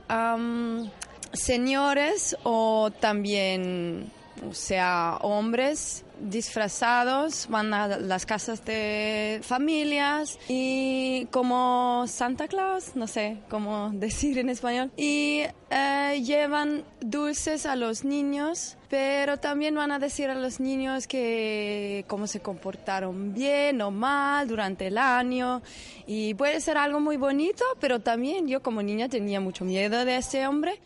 señores 1.33 2.37
o 2.45 2.93
también, 2.93 4.13
o 4.49 4.55
sea, 4.55 5.19
hombres 5.23 6.05
disfrazados, 6.21 7.47
van 7.49 7.73
a 7.75 7.99
las 7.99 8.27
casas 8.27 8.65
de 8.65 9.41
familias 9.43 10.39
y 10.49 11.27
como 11.31 12.05
Santa 12.07 12.49
Claus, 12.49 12.97
no 12.97 13.07
sé 13.07 13.39
cómo 13.49 13.91
decir 13.95 14.39
en 14.39 14.49
español, 14.49 14.91
y 14.97 15.43
eh, 15.71 16.23
llevan 16.25 16.85
dulces 17.01 17.67
a 17.67 17.77
los 17.77 18.05
niños, 18.05 18.77
pero 18.89 19.39
también 19.39 19.75
van 19.75 19.93
a 19.93 19.99
decir 19.99 20.31
a 20.31 20.35
los 20.35 20.61
niños 20.61 21.07
que 21.07 22.05
cómo 22.09 22.27
se 22.27 22.41
comportaron 22.41 23.33
bien 23.33 23.81
o 23.81 23.91
mal 23.91 24.49
durante 24.49 24.89
el 24.89 24.99
año 24.99 25.63
y 26.07 26.35
puede 26.35 26.61
ser 26.61 26.77
algo 26.77 27.01
muy 27.01 27.17
bonito, 27.17 27.65
pero 27.81 28.01
también 28.01 28.49
yo 28.49 28.63
como 28.63 28.83
niña 28.83 29.09
tenía 29.09 29.41
mucho 29.41 29.65
miedo 29.65 30.05
de 30.05 30.17
ese 30.17 30.47
hombre. 30.47 30.81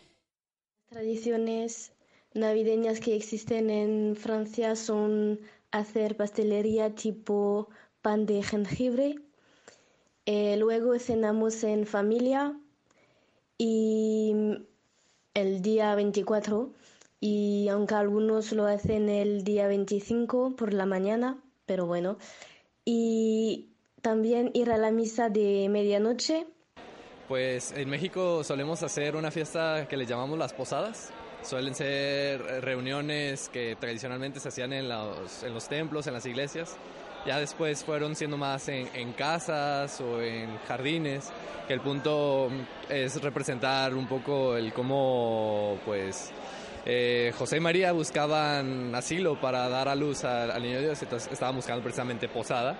Tradiciones 0.89 1.94
navideñas 2.35 2.99
que 2.99 3.15
existen 3.15 3.69
en 3.69 4.15
Francia 4.15 4.75
son 4.75 5.39
hacer 5.71 6.15
pastelería 6.15 6.93
tipo 6.93 7.69
pan 8.01 8.25
de 8.25 8.43
jengibre. 8.43 9.15
Eh, 10.25 10.57
luego 10.57 10.97
cenamos 10.99 11.63
en 11.63 11.85
familia 11.85 12.57
y 13.57 14.33
el 15.33 15.61
día 15.61 15.95
24 15.95 16.71
y 17.19 17.67
aunque 17.69 17.95
algunos 17.95 18.51
lo 18.51 18.65
hacen 18.65 19.09
el 19.09 19.43
día 19.43 19.67
25 19.67 20.55
por 20.55 20.73
la 20.73 20.85
mañana, 20.85 21.37
pero 21.65 21.85
bueno. 21.85 22.17
Y 22.83 23.69
también 24.01 24.51
ir 24.53 24.71
a 24.71 24.77
la 24.77 24.91
misa 24.91 25.29
de 25.29 25.67
medianoche. 25.69 26.45
Pues 27.27 27.71
en 27.71 27.89
México 27.89 28.43
solemos 28.43 28.83
hacer 28.83 29.15
una 29.15 29.31
fiesta 29.31 29.87
que 29.87 29.97
le 29.97 30.05
llamamos 30.05 30.37
las 30.37 30.53
posadas 30.53 31.11
Suelen 31.45 31.75
ser 31.75 32.41
reuniones 32.63 33.49
que 33.49 33.75
tradicionalmente 33.75 34.39
se 34.39 34.47
hacían 34.47 34.73
en 34.73 34.89
los, 34.89 35.43
en 35.43 35.53
los 35.53 35.67
templos, 35.67 36.07
en 36.07 36.13
las 36.13 36.25
iglesias. 36.25 36.75
Ya 37.23 37.39
después 37.39 37.83
fueron 37.83 38.15
siendo 38.15 38.35
más 38.35 38.67
en, 38.67 39.13
casas 39.13 40.01
o 40.01 40.23
en 40.23 40.57
jardines, 40.67 41.31
que 41.67 41.73
el 41.73 41.81
punto 41.81 42.49
es 42.89 43.21
representar 43.21 43.93
un 43.93 44.07
poco 44.07 44.57
el 44.57 44.73
cómo 44.73 45.77
pues 45.85 46.31
eh, 46.83 47.31
José 47.37 47.57
y 47.57 47.59
María 47.59 47.91
buscaban 47.91 48.93
asilo 48.95 49.39
para 49.39 49.69
dar 49.69 49.87
a 49.87 49.95
luz 49.95 50.23
al, 50.23 50.61
niño 50.63 50.81
Dios, 50.81 51.01
entonces 51.03 51.31
estaban 51.31 51.55
buscando 51.55 51.83
precisamente 51.83 52.27
posada. 52.27 52.75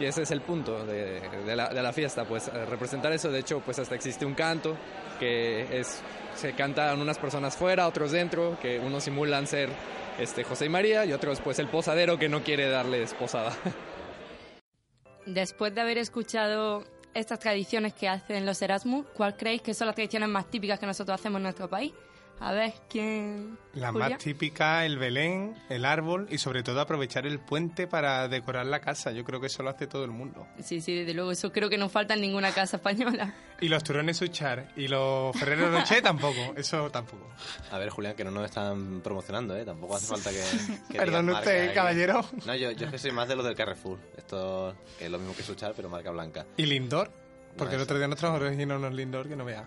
Y 0.00 0.06
ese 0.06 0.22
es 0.22 0.30
el 0.30 0.40
punto 0.40 0.84
de, 0.86 1.20
de, 1.46 1.56
la, 1.56 1.68
de 1.68 1.82
la, 1.82 1.92
fiesta, 1.92 2.24
pues 2.24 2.50
representar 2.68 3.12
eso. 3.12 3.30
De 3.30 3.40
hecho, 3.40 3.60
pues 3.60 3.78
hasta 3.78 3.94
existe 3.94 4.26
un 4.26 4.34
canto 4.34 4.76
que 5.18 5.78
es 5.78 6.02
se 6.36 6.52
cantan 6.52 7.00
unas 7.00 7.18
personas 7.18 7.56
fuera, 7.56 7.86
otros 7.86 8.12
dentro, 8.12 8.58
que 8.60 8.78
unos 8.78 9.04
simulan 9.04 9.46
ser 9.46 9.70
este, 10.18 10.44
José 10.44 10.66
y 10.66 10.68
María 10.68 11.04
y 11.04 11.12
otros 11.12 11.40
pues 11.40 11.58
el 11.58 11.68
posadero 11.68 12.18
que 12.18 12.28
no 12.28 12.42
quiere 12.42 12.68
darles 12.68 13.14
posada. 13.14 13.52
Después 15.26 15.74
de 15.74 15.80
haber 15.80 15.98
escuchado 15.98 16.84
estas 17.14 17.40
tradiciones 17.40 17.94
que 17.94 18.08
hacen 18.08 18.46
los 18.46 18.60
Erasmus, 18.62 19.06
¿cuál 19.14 19.36
creéis 19.36 19.62
que 19.62 19.74
son 19.74 19.86
las 19.86 19.96
tradiciones 19.96 20.28
más 20.28 20.46
típicas 20.46 20.78
que 20.78 20.86
nosotros 20.86 21.18
hacemos 21.18 21.38
en 21.38 21.44
nuestro 21.44 21.68
país? 21.68 21.92
A 22.40 22.52
ver, 22.52 22.74
¿quién...? 22.88 23.58
La 23.72 23.92
más 23.92 24.18
típica, 24.18 24.86
el 24.86 24.98
Belén, 24.98 25.54
el 25.68 25.84
árbol 25.84 26.26
y 26.30 26.38
sobre 26.38 26.62
todo 26.62 26.80
aprovechar 26.80 27.26
el 27.26 27.38
puente 27.38 27.86
para 27.86 28.26
decorar 28.28 28.64
la 28.66 28.80
casa. 28.80 29.12
Yo 29.12 29.22
creo 29.24 29.38
que 29.40 29.48
eso 29.48 29.62
lo 29.62 29.70
hace 29.70 29.86
todo 29.86 30.04
el 30.04 30.10
mundo. 30.10 30.46
Sí, 30.62 30.80
sí, 30.80 30.94
desde 30.94 31.12
luego. 31.12 31.30
Eso 31.30 31.52
creo 31.52 31.68
que 31.68 31.76
no 31.76 31.88
falta 31.90 32.14
en 32.14 32.22
ninguna 32.22 32.52
casa 32.52 32.76
española. 32.76 33.34
Y 33.58 33.68
los 33.68 33.82
turrones 33.82 34.18
Suchar 34.18 34.68
y 34.76 34.86
los 34.86 35.34
Ferreros 35.34 35.72
Rocher 35.72 36.02
tampoco. 36.02 36.52
Eso 36.58 36.90
tampoco. 36.90 37.26
A 37.70 37.78
ver, 37.78 37.88
Julián, 37.88 38.14
que 38.14 38.22
no 38.22 38.30
nos 38.30 38.44
están 38.44 39.00
promocionando, 39.00 39.56
¿eh? 39.56 39.64
Tampoco 39.64 39.96
hace 39.96 40.06
falta 40.06 40.30
que... 40.30 40.98
Perdón 40.98 41.30
usted, 41.30 41.72
caballero. 41.72 42.22
No, 42.44 42.54
yo, 42.54 42.72
yo 42.72 42.84
es 42.84 42.92
que 42.92 42.98
soy 42.98 43.12
más 43.12 43.28
de 43.28 43.36
lo 43.36 43.42
del 43.42 43.54
Carrefour. 43.54 43.98
Esto 44.14 44.76
que 44.98 45.06
es 45.06 45.10
lo 45.10 45.18
mismo 45.18 45.34
que 45.34 45.42
Suchar, 45.42 45.72
pero 45.74 45.88
marca 45.88 46.10
blanca. 46.10 46.44
¿Y 46.58 46.66
Lindor? 46.66 47.10
Porque 47.56 47.76
el 47.76 47.80
otro 47.80 47.96
día 47.96 48.08
nos 48.08 48.18
trajo 48.18 48.36
unos 48.36 48.94
Lindor 48.94 49.26
que 49.26 49.36
no 49.36 49.46
vea. 49.46 49.66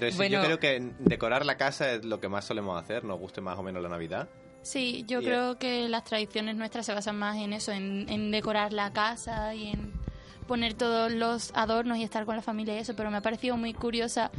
Pero 0.00 0.10
sí, 0.10 0.28
yo 0.28 0.42
creo 0.42 0.58
que 0.58 0.92
decorar 0.98 1.46
la 1.46 1.56
casa 1.56 1.92
es 1.92 2.04
lo 2.04 2.18
que 2.18 2.28
más 2.28 2.44
solemos 2.44 2.82
hacer, 2.82 3.04
nos 3.04 3.18
guste 3.20 3.40
más 3.40 3.56
o 3.58 3.62
menos 3.62 3.80
la 3.80 3.88
Navidad. 3.88 4.28
Sí, 4.62 5.04
yo 5.06 5.20
creo 5.20 5.58
que 5.58 5.88
las 5.88 6.04
tradiciones 6.04 6.56
nuestras 6.56 6.86
se 6.86 6.94
basan 6.94 7.16
más 7.16 7.36
en 7.36 7.52
eso, 7.52 7.70
en, 7.70 8.30
decorar 8.30 8.72
la 8.72 8.92
casa 8.92 9.54
y 9.54 9.68
en 9.68 9.92
poner 10.48 10.74
todos 10.74 11.12
los 11.12 11.52
adornos 11.54 11.98
y 11.98 12.02
estar 12.02 12.24
con 12.24 12.34
la 12.34 12.42
familia 12.42 12.74
y 12.74 12.78
eso, 12.78 12.96
pero 12.96 13.10
me 13.10 13.18
ha 13.18 13.20
parecido 13.20 13.56
muy 13.56 13.72
curiosa 13.72 14.30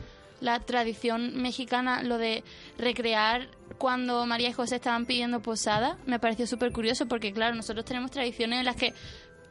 la 0.41 0.59
tradición 0.59 1.41
mexicana, 1.41 2.03
lo 2.03 2.17
de 2.17 2.43
recrear 2.77 3.47
cuando 3.77 4.25
María 4.25 4.49
y 4.49 4.53
José 4.53 4.75
estaban 4.75 5.05
pidiendo 5.05 5.41
posada, 5.41 5.97
me 6.05 6.19
pareció 6.19 6.47
súper 6.47 6.73
curioso 6.73 7.07
porque 7.07 7.31
claro, 7.31 7.55
nosotros 7.55 7.85
tenemos 7.85 8.11
tradiciones 8.11 8.59
en 8.59 8.65
las 8.65 8.75
que 8.75 8.93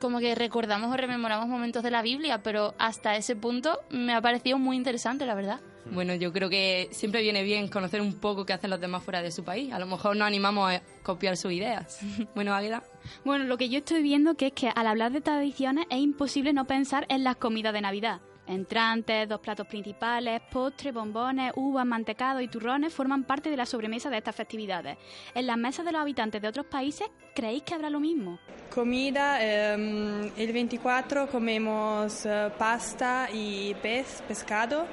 como 0.01 0.19
que 0.19 0.35
recordamos 0.35 0.93
o 0.93 0.97
rememoramos 0.97 1.49
momentos 1.49 1.83
de 1.83 1.91
la 1.91 2.03
Biblia, 2.03 2.43
pero 2.43 2.75
hasta 2.79 3.17
ese 3.17 3.37
punto 3.37 3.81
me 3.91 4.13
ha 4.13 4.21
parecido 4.21 4.59
muy 4.59 4.77
interesante, 4.77 5.25
la 5.25 5.35
verdad. 5.35 5.61
Bueno, 5.91 6.15
yo 6.15 6.33
creo 6.33 6.49
que 6.49 6.89
siempre 6.93 7.23
viene 7.23 7.43
bien 7.43 7.69
conocer 7.69 8.01
un 8.01 8.15
poco 8.15 8.47
qué 8.47 8.53
hacen 8.53 8.71
los 8.71 8.81
demás 8.81 9.03
fuera 9.03 9.23
de 9.23 9.31
su 9.31 9.45
país. 9.45 9.73
A 9.73 9.79
lo 9.79 9.87
mejor 9.87 10.17
nos 10.17 10.27
animamos 10.27 10.73
a 10.73 10.83
copiar 11.03 11.37
sus 11.37 11.53
ideas. 11.53 12.01
bueno, 12.35 12.55
Águeda. 12.55 12.83
Bueno, 13.25 13.45
lo 13.45 13.59
que 13.59 13.69
yo 13.69 13.79
estoy 13.79 14.03
viendo 14.03 14.35
que 14.35 14.49
es 14.49 14.53
que 14.53 14.71
al 14.75 14.87
hablar 14.87 15.13
de 15.13 15.21
tradiciones 15.21 15.87
es 15.91 15.99
imposible 15.99 16.53
no 16.53 16.67
pensar 16.67 17.07
en 17.09 17.25
las 17.25 17.37
comidas 17.37 17.73
de 17.73 17.81
Navidad. 17.81 18.21
Entrantes, 18.47 19.27
dos 19.27 19.41
platos 19.41 19.67
principales, 19.67 20.43
postres, 20.51 20.93
bombones, 20.93 21.53
uvas, 21.57 21.87
mantecado 21.87 22.43
y 22.43 22.49
turrones 22.49 22.93
forman 22.93 23.25
parte 23.25 23.49
de 23.49 23.57
la 23.57 23.65
sobremesa 23.65 24.11
de 24.11 24.19
estas 24.19 24.37
festividades. 24.37 24.99
En 25.35 25.47
las 25.47 25.57
mesas 25.57 25.87
de 25.87 25.93
los 25.93 26.01
habitantes 26.03 26.43
de 26.43 26.49
otros 26.49 26.67
países, 26.67 27.09
¿creéis 27.35 27.63
que 27.63 27.73
habrá 27.73 27.89
lo 27.89 28.01
mismo? 28.01 28.39
Comida, 28.75 29.43
em, 29.43 30.31
el 30.37 30.53
24 30.53 31.27
comemos 31.29 32.27
eh, 32.27 32.51
pasta 32.59 33.29
y 33.33 33.73
pez, 33.75 34.23
pescado 34.29 34.87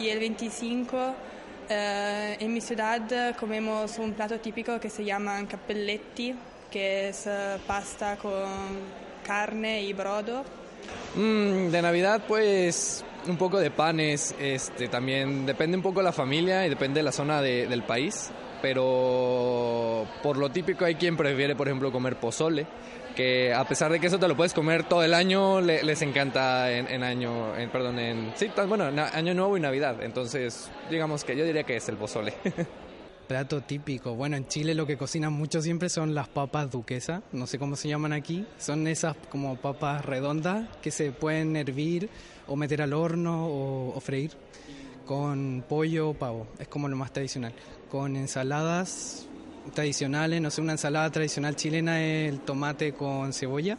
y 0.00 0.08
el 0.08 0.18
25 0.18 1.14
eh, 1.68 2.36
en 2.40 2.52
mi 2.52 2.60
ciudad 2.60 3.36
comemos 3.38 3.98
un 3.98 4.14
plato 4.14 4.40
típico 4.40 4.80
que 4.80 4.88
se 4.88 5.04
llama 5.04 5.46
cappelletti, 5.46 6.34
que 6.70 7.10
es 7.10 7.26
eh, 7.26 7.58
pasta 7.66 8.16
con 8.16 8.48
carne 9.24 9.82
y 9.82 9.92
brodo. 9.92 10.42
Mm, 11.14 11.70
de 11.70 11.82
Navidad 11.82 12.22
pues 12.26 13.04
un 13.28 13.36
poco 13.36 13.60
de 13.60 13.70
panes, 13.70 14.34
este, 14.40 14.88
también 14.88 15.44
depende 15.44 15.76
un 15.76 15.82
poco 15.82 16.00
de 16.00 16.04
la 16.04 16.12
familia 16.12 16.66
y 16.66 16.70
depende 16.70 17.00
de 17.00 17.04
la 17.04 17.12
zona 17.12 17.42
del 17.42 17.82
país. 17.82 18.30
Pero 18.62 20.06
por 20.22 20.36
lo 20.36 20.50
típico 20.50 20.84
hay 20.84 20.94
quien 20.94 21.16
prefiere, 21.16 21.54
por 21.54 21.68
ejemplo, 21.68 21.92
comer 21.92 22.16
pozole, 22.16 22.66
que 23.14 23.52
a 23.52 23.64
pesar 23.66 23.92
de 23.92 24.00
que 24.00 24.06
eso 24.06 24.18
te 24.18 24.28
lo 24.28 24.36
puedes 24.36 24.54
comer 24.54 24.84
todo 24.84 25.02
el 25.02 25.14
año, 25.14 25.60
les 25.60 26.02
encanta 26.02 26.70
en, 26.70 27.02
año, 27.02 27.56
en, 27.56 27.70
perdón, 27.70 27.98
en, 27.98 28.32
sí, 28.34 28.50
bueno, 28.68 28.84
año 29.12 29.34
nuevo 29.34 29.56
y 29.56 29.60
Navidad. 29.60 30.02
Entonces, 30.02 30.70
digamos 30.90 31.24
que 31.24 31.36
yo 31.36 31.44
diría 31.44 31.64
que 31.64 31.76
es 31.76 31.88
el 31.88 31.96
pozole. 31.96 32.34
Plato 33.30 33.60
típico. 33.60 34.16
Bueno, 34.16 34.36
en 34.36 34.48
Chile 34.48 34.74
lo 34.74 34.88
que 34.88 34.96
cocinan 34.96 35.32
mucho 35.32 35.62
siempre 35.62 35.88
son 35.88 36.16
las 36.16 36.28
papas 36.28 36.68
duquesa, 36.68 37.22
no 37.30 37.46
sé 37.46 37.60
cómo 37.60 37.76
se 37.76 37.88
llaman 37.88 38.12
aquí. 38.12 38.44
Son 38.58 38.88
esas 38.88 39.16
como 39.30 39.54
papas 39.54 40.04
redondas 40.04 40.66
que 40.82 40.90
se 40.90 41.12
pueden 41.12 41.54
hervir 41.54 42.08
o 42.48 42.56
meter 42.56 42.82
al 42.82 42.92
horno 42.92 43.46
o, 43.46 44.00
freír 44.00 44.32
con 45.10 45.64
pollo 45.68 46.10
o 46.10 46.14
pavo. 46.14 46.46
Es 46.60 46.68
como 46.68 46.86
lo 46.86 46.94
más 46.94 47.12
tradicional. 47.12 47.52
Con 47.90 48.14
ensaladas 48.14 49.28
tradicionales, 49.74 50.40
no 50.40 50.50
sé, 50.50 50.60
una 50.60 50.70
ensalada 50.70 51.10
tradicional 51.10 51.56
chilena 51.56 52.00
es 52.00 52.32
el 52.32 52.38
tomate 52.38 52.92
con 52.92 53.32
cebolla, 53.32 53.76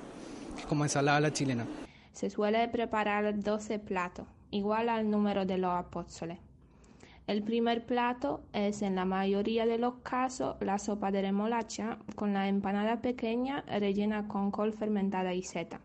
es 0.58 0.66
como 0.66 0.84
ensalada 0.84 1.22
la 1.22 1.32
chilena. 1.32 1.66
Se 2.12 2.30
suele 2.30 2.68
preparar 2.68 3.40
12 3.40 3.80
platos, 3.80 4.28
igual 4.50 4.90
al 4.90 5.10
número 5.10 5.46
de 5.46 5.58
los 5.58 5.72
apóstoles. 5.72 6.38
El 7.28 7.44
primer 7.44 7.86
plato 7.86 8.44
es 8.52 8.82
en 8.82 8.96
la 8.96 9.06
mayoría 9.06 9.66
de 9.66 9.78
los 9.78 10.00
casos 10.04 10.58
la 10.60 10.80
sopa 10.80 11.12
de 11.12 11.22
remolacha 11.22 11.98
con 12.14 12.34
la 12.34 12.50
empanada 12.50 13.02
pequeña 13.02 13.62
rellena 13.62 14.28
con 14.28 14.52
col 14.52 14.74
fermentada 14.74 15.34
y 15.34 15.44
seta. 15.44 15.80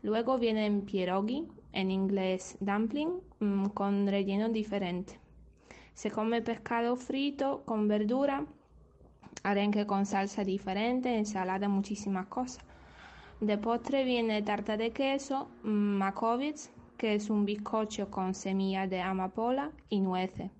Luego 0.00 0.38
vienen 0.38 0.86
pierogi, 0.86 1.48
en 1.74 1.90
inglés 1.90 2.56
dumpling, 2.60 3.20
mm, 3.40 3.66
con 3.74 4.06
relleno 4.06 4.48
diferente. 4.48 5.18
Se 5.94 6.10
come 6.10 6.40
pescado 6.40 6.96
frito 6.96 7.62
con 7.64 7.88
verdura, 7.88 8.46
arenque 9.42 9.86
con 9.86 10.06
salsa 10.06 10.42
diferente, 10.44 11.16
ensalada, 11.16 11.68
muchísimas 11.68 12.26
cosas. 12.26 12.64
De 13.40 13.58
postre 13.58 14.04
viene 14.04 14.42
tarta 14.42 14.76
de 14.76 14.90
queso, 14.90 15.48
mm, 15.62 15.98
makovitz, 15.98 16.70
que 16.96 17.14
es 17.14 17.28
un 17.30 17.44
bizcocho 17.44 18.10
con 18.10 18.34
semillas 18.34 18.88
de 18.88 19.00
amapola 19.00 19.70
y 19.88 20.00
nueces. 20.00 20.50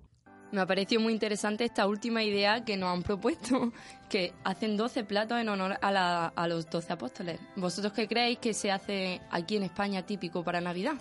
Me 0.51 0.61
ha 0.61 0.65
parecido 0.65 1.01
muy 1.01 1.13
interesante 1.13 1.65
esta 1.65 1.87
última 1.87 2.23
idea 2.23 2.63
que 2.63 2.77
nos 2.77 2.93
han 2.93 3.03
propuesto, 3.03 3.73
que 4.09 4.33
hacen 4.43 4.77
12 4.77 5.03
platos 5.03 5.39
en 5.39 5.49
honor 5.49 5.77
a, 5.81 6.47
los 6.47 6.69
12 6.69 6.93
apóstoles. 6.93 7.39
¿Vosotros 7.55 7.93
qué 7.93 8.07
creéis 8.07 8.39
que 8.39 8.53
se 8.53 8.71
hace 8.71 9.21
aquí 9.31 9.57
en 9.57 9.63
España 9.63 10.05
típico 10.05 10.43
para 10.43 10.61
Navidad? 10.61 10.95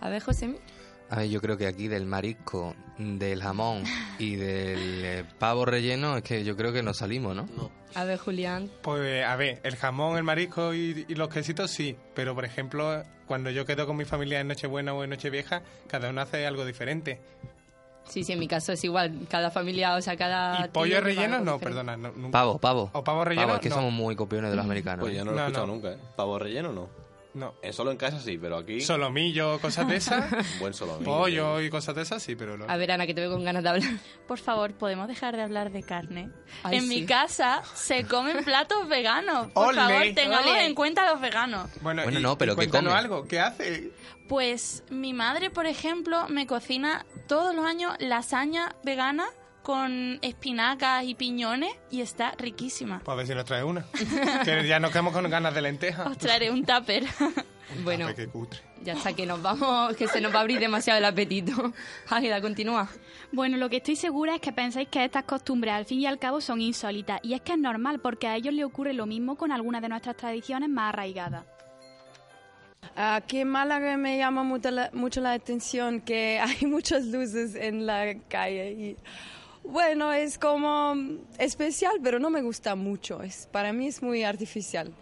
A 0.00 0.08
ver, 0.08 0.22
José. 0.22 0.58
A 1.10 1.16
ver, 1.16 1.28
yo 1.28 1.40
creo 1.42 1.58
que 1.58 1.66
aquí 1.66 1.88
del 1.88 2.06
marisco, 2.06 2.74
del 2.96 3.42
jamón 3.42 3.84
y 4.18 4.36
del 4.36 5.04
eh, 5.04 5.24
pavo 5.38 5.66
relleno 5.66 6.16
es 6.16 6.22
que 6.22 6.42
yo 6.42 6.56
creo 6.56 6.72
que 6.72 6.82
nos 6.82 6.96
salimos, 6.96 7.36
¿no? 7.36 7.46
A 7.94 8.04
ver, 8.04 8.18
Julián. 8.18 8.70
Pues 8.80 9.22
a 9.24 9.36
ver, 9.36 9.60
el 9.62 9.76
jamón, 9.76 10.16
el 10.16 10.24
marisco 10.24 10.72
y, 10.72 11.04
los 11.14 11.28
quesitos 11.28 11.70
sí, 11.70 11.96
pero 12.14 12.34
por 12.34 12.46
ejemplo, 12.46 13.02
cuando 13.26 13.50
yo 13.50 13.66
quedo 13.66 13.86
con 13.86 13.96
mi 13.96 14.06
familia 14.06 14.40
en 14.40 14.48
Nochebuena 14.48 14.94
o 14.94 15.04
en 15.04 15.10
Nochevieja, 15.10 15.62
cada 15.86 16.08
uno 16.08 16.22
hace 16.22 16.46
algo 16.46 16.64
diferente. 16.64 17.20
Sí, 18.08 18.24
sí, 18.24 18.32
en 18.32 18.38
mi 18.38 18.48
caso 18.48 18.72
es 18.72 18.84
igual. 18.84 19.26
Cada 19.28 19.50
familia, 19.50 19.94
o 19.94 20.02
sea, 20.02 20.16
cada. 20.16 20.66
¿Y 20.66 20.68
pollo 20.68 21.00
relleno? 21.00 21.40
No, 21.40 21.58
perdona. 21.58 21.98
Pavo, 22.30 22.58
pavo. 22.58 22.90
¿O 22.92 23.02
pavo 23.04 23.24
relleno? 23.24 23.46
Pavo, 23.48 23.56
es 23.56 23.62
que 23.62 23.70
somos 23.70 23.92
muy 23.92 24.16
copiones 24.16 24.50
de 24.50 24.56
los 24.56 24.64
americanos. 24.64 25.04
Pues 25.04 25.16
yo 25.16 25.24
no 25.24 25.32
lo 25.32 25.38
he 25.38 25.42
escuchado 25.42 25.66
nunca, 25.66 25.92
¿eh? 25.92 25.98
¿Pavo 26.16 26.38
relleno 26.38 26.72
no? 26.72 27.01
No. 27.34 27.54
Es 27.62 27.76
solo 27.76 27.90
en 27.90 27.96
casa 27.96 28.20
sí, 28.20 28.38
pero 28.38 28.58
aquí. 28.58 28.80
Solomillo, 28.80 29.58
cosas 29.60 29.88
de 29.88 29.96
esas. 29.96 30.30
Buen 30.60 30.74
solomillo. 30.74 31.04
Pollo 31.04 31.60
y 31.60 31.70
cosas 31.70 31.94
de 31.94 32.02
esas, 32.02 32.22
sí, 32.22 32.36
pero 32.36 32.58
no. 32.58 32.66
A 32.68 32.76
ver, 32.76 32.92
Ana, 32.92 33.06
que 33.06 33.14
te 33.14 33.20
veo 33.22 33.32
con 33.32 33.44
ganas 33.44 33.62
de 33.62 33.68
hablar. 33.70 33.90
Por 34.28 34.38
favor, 34.38 34.74
¿podemos 34.74 35.08
dejar 35.08 35.36
de 35.36 35.42
hablar 35.42 35.72
de 35.72 35.82
carne? 35.82 36.30
en 36.70 36.88
mi 36.88 37.06
casa 37.06 37.62
se 37.74 38.04
comen 38.06 38.44
platos 38.44 38.88
veganos. 38.88 39.48
Por 39.52 39.74
favor, 39.74 40.02
tengamos 40.14 40.56
en 40.58 40.74
cuenta 40.74 41.06
a 41.08 41.12
los 41.12 41.20
veganos. 41.20 41.70
Bueno, 41.80 42.04
no, 42.10 42.36
pero 42.36 42.56
¿qué 42.56 42.68
come? 42.68 42.90
algo. 42.90 43.26
¿Qué 43.26 43.40
hace? 43.40 43.90
Pues 44.28 44.84
mi 44.90 45.12
madre, 45.12 45.50
por 45.50 45.66
ejemplo, 45.66 46.28
me 46.28 46.46
cocina 46.46 47.06
todos 47.28 47.54
los 47.54 47.64
años 47.64 47.94
lasaña 47.98 48.76
vegana 48.84 49.26
con 49.62 50.18
espinacas 50.22 51.04
y 51.04 51.14
piñones 51.14 51.72
y 51.90 52.00
está 52.00 52.32
riquísima. 52.38 53.00
Pues 53.04 53.12
a 53.12 53.16
ver 53.16 53.26
si 53.26 53.34
nos 53.34 53.44
trae 53.44 53.64
una. 53.64 53.84
que 54.44 54.66
ya 54.66 54.80
nos 54.80 54.90
quedamos 54.90 55.12
con 55.12 55.28
ganas 55.30 55.54
de 55.54 55.62
lenteja. 55.62 56.04
Os 56.04 56.18
traeré 56.18 56.50
un 56.50 56.64
tupper. 56.64 57.04
bueno, 57.84 58.08
ya 58.82 58.94
está 58.94 59.12
que 59.12 59.26
nos 59.26 59.40
vamos, 59.40 59.96
que 59.96 60.08
se 60.08 60.20
nos 60.20 60.34
va 60.34 60.38
a 60.38 60.40
abrir 60.40 60.58
demasiado 60.58 60.98
el 60.98 61.04
apetito. 61.04 61.72
Águila, 62.08 62.40
continúa. 62.40 62.88
Bueno, 63.30 63.56
lo 63.56 63.70
que 63.70 63.76
estoy 63.76 63.96
segura 63.96 64.34
es 64.34 64.40
que 64.40 64.52
pensáis 64.52 64.88
que 64.88 65.04
estas 65.04 65.24
costumbres 65.24 65.74
al 65.74 65.84
fin 65.84 66.00
y 66.00 66.06
al 66.06 66.18
cabo 66.18 66.40
son 66.40 66.60
insólitas 66.60 67.20
y 67.22 67.34
es 67.34 67.40
que 67.40 67.52
es 67.52 67.58
normal 67.58 68.00
porque 68.00 68.26
a 68.26 68.36
ellos 68.36 68.52
les 68.52 68.64
ocurre 68.64 68.92
lo 68.92 69.06
mismo 69.06 69.36
con 69.36 69.52
algunas 69.52 69.80
de 69.82 69.88
nuestras 69.88 70.16
tradiciones 70.16 70.68
más 70.68 70.92
arraigadas. 70.92 71.44
Aquí 72.96 73.38
en 73.38 73.48
Málaga 73.48 73.96
me 73.96 74.18
llama 74.18 74.42
mucho 74.42 74.70
la, 74.70 74.90
mucho 74.92 75.20
la 75.20 75.32
atención 75.32 76.00
que 76.00 76.40
hay 76.40 76.66
muchas 76.66 77.06
luces 77.06 77.54
en 77.54 77.86
la 77.86 78.14
calle 78.28 78.72
y 78.72 78.96
bueno, 79.64 80.12
es 80.12 80.38
como 80.38 80.94
especial, 81.38 82.00
pero 82.02 82.18
no 82.18 82.30
me 82.30 82.42
gusta 82.42 82.74
mucho. 82.74 83.22
Es, 83.22 83.48
para 83.50 83.72
mí 83.72 83.86
es 83.86 84.02
muy 84.02 84.24
artificial. 84.24 84.92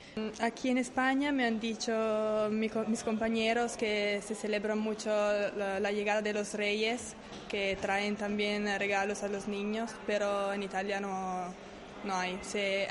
Aquí 0.40 0.68
en 0.68 0.79
España 0.79 1.33
me 1.33 1.46
han 1.46 1.59
dicho 1.59 2.49
mis 2.51 3.03
compañeros 3.03 3.77
que 3.77 4.20
se 4.27 4.35
celebra 4.35 4.75
mucho 4.75 5.11
la, 5.57 5.90
llegada 5.90 6.20
de 6.20 6.35
los 6.35 6.55
reyes, 6.55 7.14
que 7.49 7.77
traen 7.81 8.16
también 8.16 8.66
regalos 8.79 9.23
a 9.23 9.29
los 9.29 9.49
niños, 9.49 9.92
pero 10.07 10.53
en 10.53 10.62
Italia 10.62 11.01
no, 11.01 11.55
no 12.05 12.14
hay. 12.14 12.38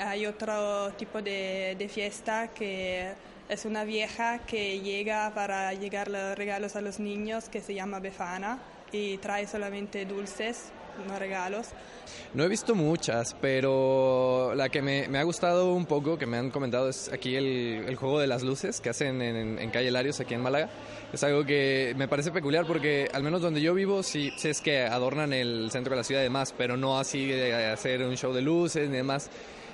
hay 0.00 0.26
otro 0.26 0.92
tipo 0.94 1.22
de, 1.22 1.76
de 1.78 1.88
fiesta 1.88 2.48
que 2.48 3.12
es 3.48 3.64
una 3.64 3.84
vieja 3.84 4.40
que 4.40 4.80
llega 4.80 5.32
para 5.34 5.72
llegar 5.74 6.08
los 6.08 6.36
regalos 6.36 6.74
a 6.76 6.80
los 6.80 6.98
niños, 6.98 7.48
que 7.48 7.60
se 7.60 7.74
llama 7.74 8.00
Befana, 8.00 8.58
y 8.92 9.18
trae 9.18 9.46
solamente 9.46 10.04
dulces 10.04 10.72
no 11.06 11.18
regalos. 11.18 11.68
No 12.34 12.44
he 12.44 12.48
visto 12.48 12.74
muchas, 12.74 13.34
pero 13.40 14.52
la 14.54 14.68
que 14.68 14.82
me, 14.82 15.06
ha 15.18 15.22
gustado 15.22 15.74
un 15.74 15.86
poco, 15.86 16.16
que 16.16 16.26
me 16.26 16.36
han 16.36 16.50
comentado, 16.50 16.88
es 16.88 17.10
aquí 17.12 17.34
el, 17.36 17.94
juego 17.96 18.20
de 18.20 18.26
las 18.26 18.42
luces 18.42 18.80
que 18.80 18.90
hacen 18.90 19.20
en, 19.20 19.70
Calle 19.70 19.90
Larios, 19.90 20.20
aquí 20.20 20.34
en 20.34 20.40
Málaga. 20.40 20.68
Es 21.12 21.24
algo 21.24 21.44
que 21.44 21.94
me 21.96 22.08
parece 22.08 22.30
peculiar 22.30 22.66
porque, 22.66 23.08
al 23.12 23.22
menos 23.22 23.42
donde 23.42 23.60
yo 23.60 23.74
vivo, 23.74 24.02
sí, 24.02 24.32
sí 24.36 24.48
es 24.48 24.60
que 24.60 24.82
adornan 24.82 25.32
el 25.32 25.70
centro 25.70 25.90
de 25.90 25.96
la 25.96 26.04
ciudad 26.04 26.20
y 26.20 26.24
demás, 26.24 26.54
pero 26.56 26.76
no 26.76 26.98
así 26.98 27.26
de 27.26 27.66
hacer 27.66 28.02
un 28.02 28.16
show 28.16 28.32
de 28.32 28.42
luces 28.42 28.88
ni 28.88 28.96
demás. 28.96 29.30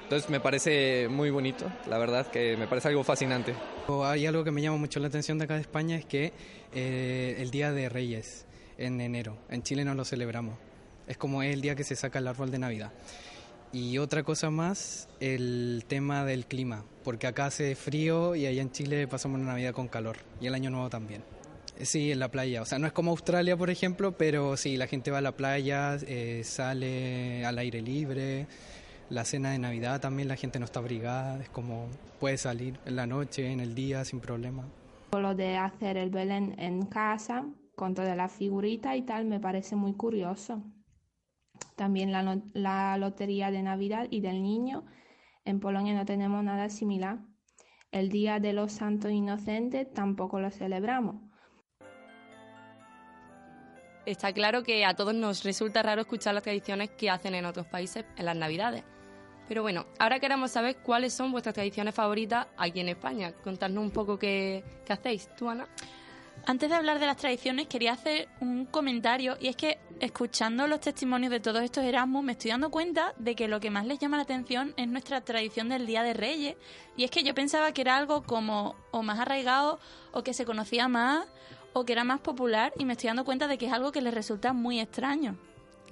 Entonces 0.07 0.31
me 0.31 0.39
parece 0.39 1.09
muy 1.09 1.31
bonito, 1.31 1.67
la 1.91 1.99
verdad, 1.99 2.29
que 2.29 2.57
me 2.57 2.69
parece 2.69 2.89
algo 2.89 3.03
fascinante. 3.03 3.55
Hay 4.05 4.25
algo 4.25 4.45
que 4.45 4.53
me 4.53 4.63
llama 4.63 4.77
mucho 4.77 5.01
la 5.01 5.09
atención 5.09 5.37
de 5.37 5.45
acá 5.45 5.55
de 5.55 5.63
España, 5.63 5.97
es 5.97 6.05
que 6.05 6.33
eh, 6.73 7.35
el 7.41 7.51
Día 7.51 7.73
de 7.73 7.89
Reyes, 7.89 8.47
en 8.79 9.01
enero, 9.01 9.37
en 9.51 9.65
Chile 9.65 9.85
no 9.85 9.95
lo 9.95 10.05
celebramos. 10.05 10.55
Es 11.07 11.17
como 11.17 11.43
el 11.43 11.61
día 11.61 11.75
que 11.75 11.85
se 11.85 11.97
saca 11.97 12.19
el 12.19 12.29
árbol 12.29 12.51
de 12.51 12.59
Navidad. 12.59 12.93
Y 13.73 13.99
otra 13.99 14.23
cosa 14.23 14.51
más, 14.51 15.09
el 15.21 15.85
tema 15.87 16.25
del 16.25 16.47
clima, 16.47 16.85
porque 17.05 17.27
acá 17.27 17.47
hace 17.47 17.75
frío 17.75 18.35
y 18.35 18.47
allá 18.47 18.63
en 18.63 18.71
Chile 18.71 19.07
pasamos 19.07 19.41
una 19.41 19.51
Navidad 19.51 19.73
con 19.73 19.89
calor 19.89 20.17
y 20.41 20.47
el 20.47 20.55
año 20.55 20.71
nuevo 20.71 20.89
también. 20.89 21.23
Sí, 21.83 22.11
en 22.11 22.21
la 22.21 22.31
playa. 22.31 22.63
O 22.63 22.65
sea, 22.65 22.79
no 22.79 22.87
es 22.87 22.93
como 22.93 23.11
Australia, 23.11 23.57
por 23.57 23.69
ejemplo, 23.69 24.13
pero 24.13 24.57
sí, 24.57 24.77
la 24.77 24.87
gente 24.87 25.11
va 25.11 25.19
a 25.19 25.21
la 25.21 25.33
playa, 25.33 25.97
eh, 26.07 26.43
sale 26.45 27.45
al 27.45 27.59
aire 27.59 27.83
libre. 27.83 28.47
La 29.11 29.25
cena 29.25 29.51
de 29.51 29.59
Navidad 29.59 30.01
también, 30.01 30.27
la 30.29 30.37
gente 30.37 30.59
no 30.59 30.65
está 30.65 30.81
abrigada, 30.81 31.41
es 31.41 31.49
como 31.51 31.89
puede 32.19 32.39
salir 32.39 32.79
en 32.87 32.97
la 32.97 33.07
noche, 33.07 33.53
en 33.53 33.61
el 33.61 33.75
día, 33.75 34.05
sin 34.05 34.21
problema. 34.21 34.65
Lo 35.13 35.35
de 35.35 35.57
hacer 35.57 35.97
el 35.97 36.11
Belén 36.11 36.55
en 36.59 36.87
casa, 36.87 37.45
con 37.75 37.95
toda 37.95 38.17
la 38.17 38.29
figurita 38.29 38.97
y 38.97 39.03
tal, 39.03 39.27
me 39.27 39.39
parece 39.39 39.77
muy 39.77 39.93
curioso. 39.93 40.63
También 41.77 42.13
la, 42.13 42.97
Lotería 42.97 43.51
de 43.51 43.63
Navidad 43.63 44.07
y 44.11 44.21
del 44.21 44.43
Niño. 44.43 44.85
En 45.45 45.61
Polonia 45.61 45.95
no 45.95 46.05
tenemos 46.05 46.43
nada 46.43 46.69
similar. 46.69 47.19
El 47.93 48.09
Día 48.09 48.41
de 48.41 48.53
los 48.53 48.73
Santos 48.73 49.13
Inocentes 49.13 49.93
tampoco 49.93 50.41
lo 50.41 50.51
celebramos. 50.51 51.17
Está 54.05 54.33
claro 54.33 54.63
que 54.63 54.85
a 54.85 54.95
todos 54.95 55.15
nos 55.15 55.43
resulta 55.43 55.83
raro 55.83 56.03
escuchar 56.03 56.35
las 56.35 56.45
tradiciones 56.45 56.91
que 56.91 57.11
hacen 57.11 57.35
en 57.35 57.45
otros 57.45 57.67
países 57.67 58.05
en 58.17 58.25
las 58.25 58.37
Navidades. 58.37 58.85
Pero 59.49 59.63
bueno, 59.63 59.87
ahora 59.99 60.19
queremos 60.19 60.51
saber 60.51 60.77
cuáles 60.79 61.13
son 61.13 61.31
vuestras 61.31 61.55
tradiciones 61.55 61.95
favoritas 61.95 62.47
aquí 62.57 62.81
en 62.81 62.89
España. 62.89 63.33
Contadnos 63.45 63.85
un 63.85 63.91
poco 63.91 64.19
qué, 64.19 64.65
qué 64.85 64.93
hacéis. 64.93 65.29
¿Tú, 65.37 65.49
Ana? 65.49 65.69
Antes 66.49 66.71
de 66.71 66.77
hablar 66.77 67.01
de 67.01 67.07
las 67.07 67.17
tradiciones, 67.17 67.67
quería 67.67 67.93
hacer 67.93 68.29
un 68.41 68.67
comentario 68.67 69.37
y 69.41 69.49
es 69.49 69.57
que 69.57 69.81
escuchando 69.99 70.69
los 70.69 70.79
testimonios 70.79 71.33
de 71.33 71.41
todos 71.41 71.61
estos 71.61 71.83
Erasmus 71.83 72.23
me 72.23 72.33
estoy 72.33 72.53
dando 72.53 72.71
cuenta 72.71 73.15
de 73.19 73.35
que 73.35 73.49
lo 73.49 73.59
que 73.59 73.69
más 73.69 73.85
les 73.85 73.99
llama 73.99 74.17
la 74.17 74.23
atención 74.23 74.73
es 74.77 74.87
nuestra 74.87 75.23
tradición 75.23 75.69
del 75.69 75.87
Día 75.87 76.05
de 76.05 76.15
Reyes. 76.15 76.55
Y 76.97 77.03
es 77.03 77.11
que 77.11 77.25
yo 77.25 77.35
pensaba 77.35 77.73
que 77.73 77.81
era 77.81 77.97
algo 77.97 78.23
como 78.23 78.77
o 78.93 79.03
más 79.03 79.19
arraigado 79.19 79.81
o 80.13 80.23
que 80.23 80.35
se 80.35 80.45
conocía 80.45 80.87
más 80.87 81.27
o 81.73 81.85
que 81.85 81.93
era 81.95 82.05
más 82.05 82.21
popular 82.21 82.73
y 82.79 82.85
me 82.85 82.93
estoy 82.93 83.09
dando 83.09 83.25
cuenta 83.25 83.49
de 83.49 83.59
que 83.59 83.67
es 83.67 83.73
algo 83.73 83.91
que 83.91 84.01
les 84.01 84.15
resulta 84.15 84.53
muy 84.53 84.79
extraño. 84.79 85.37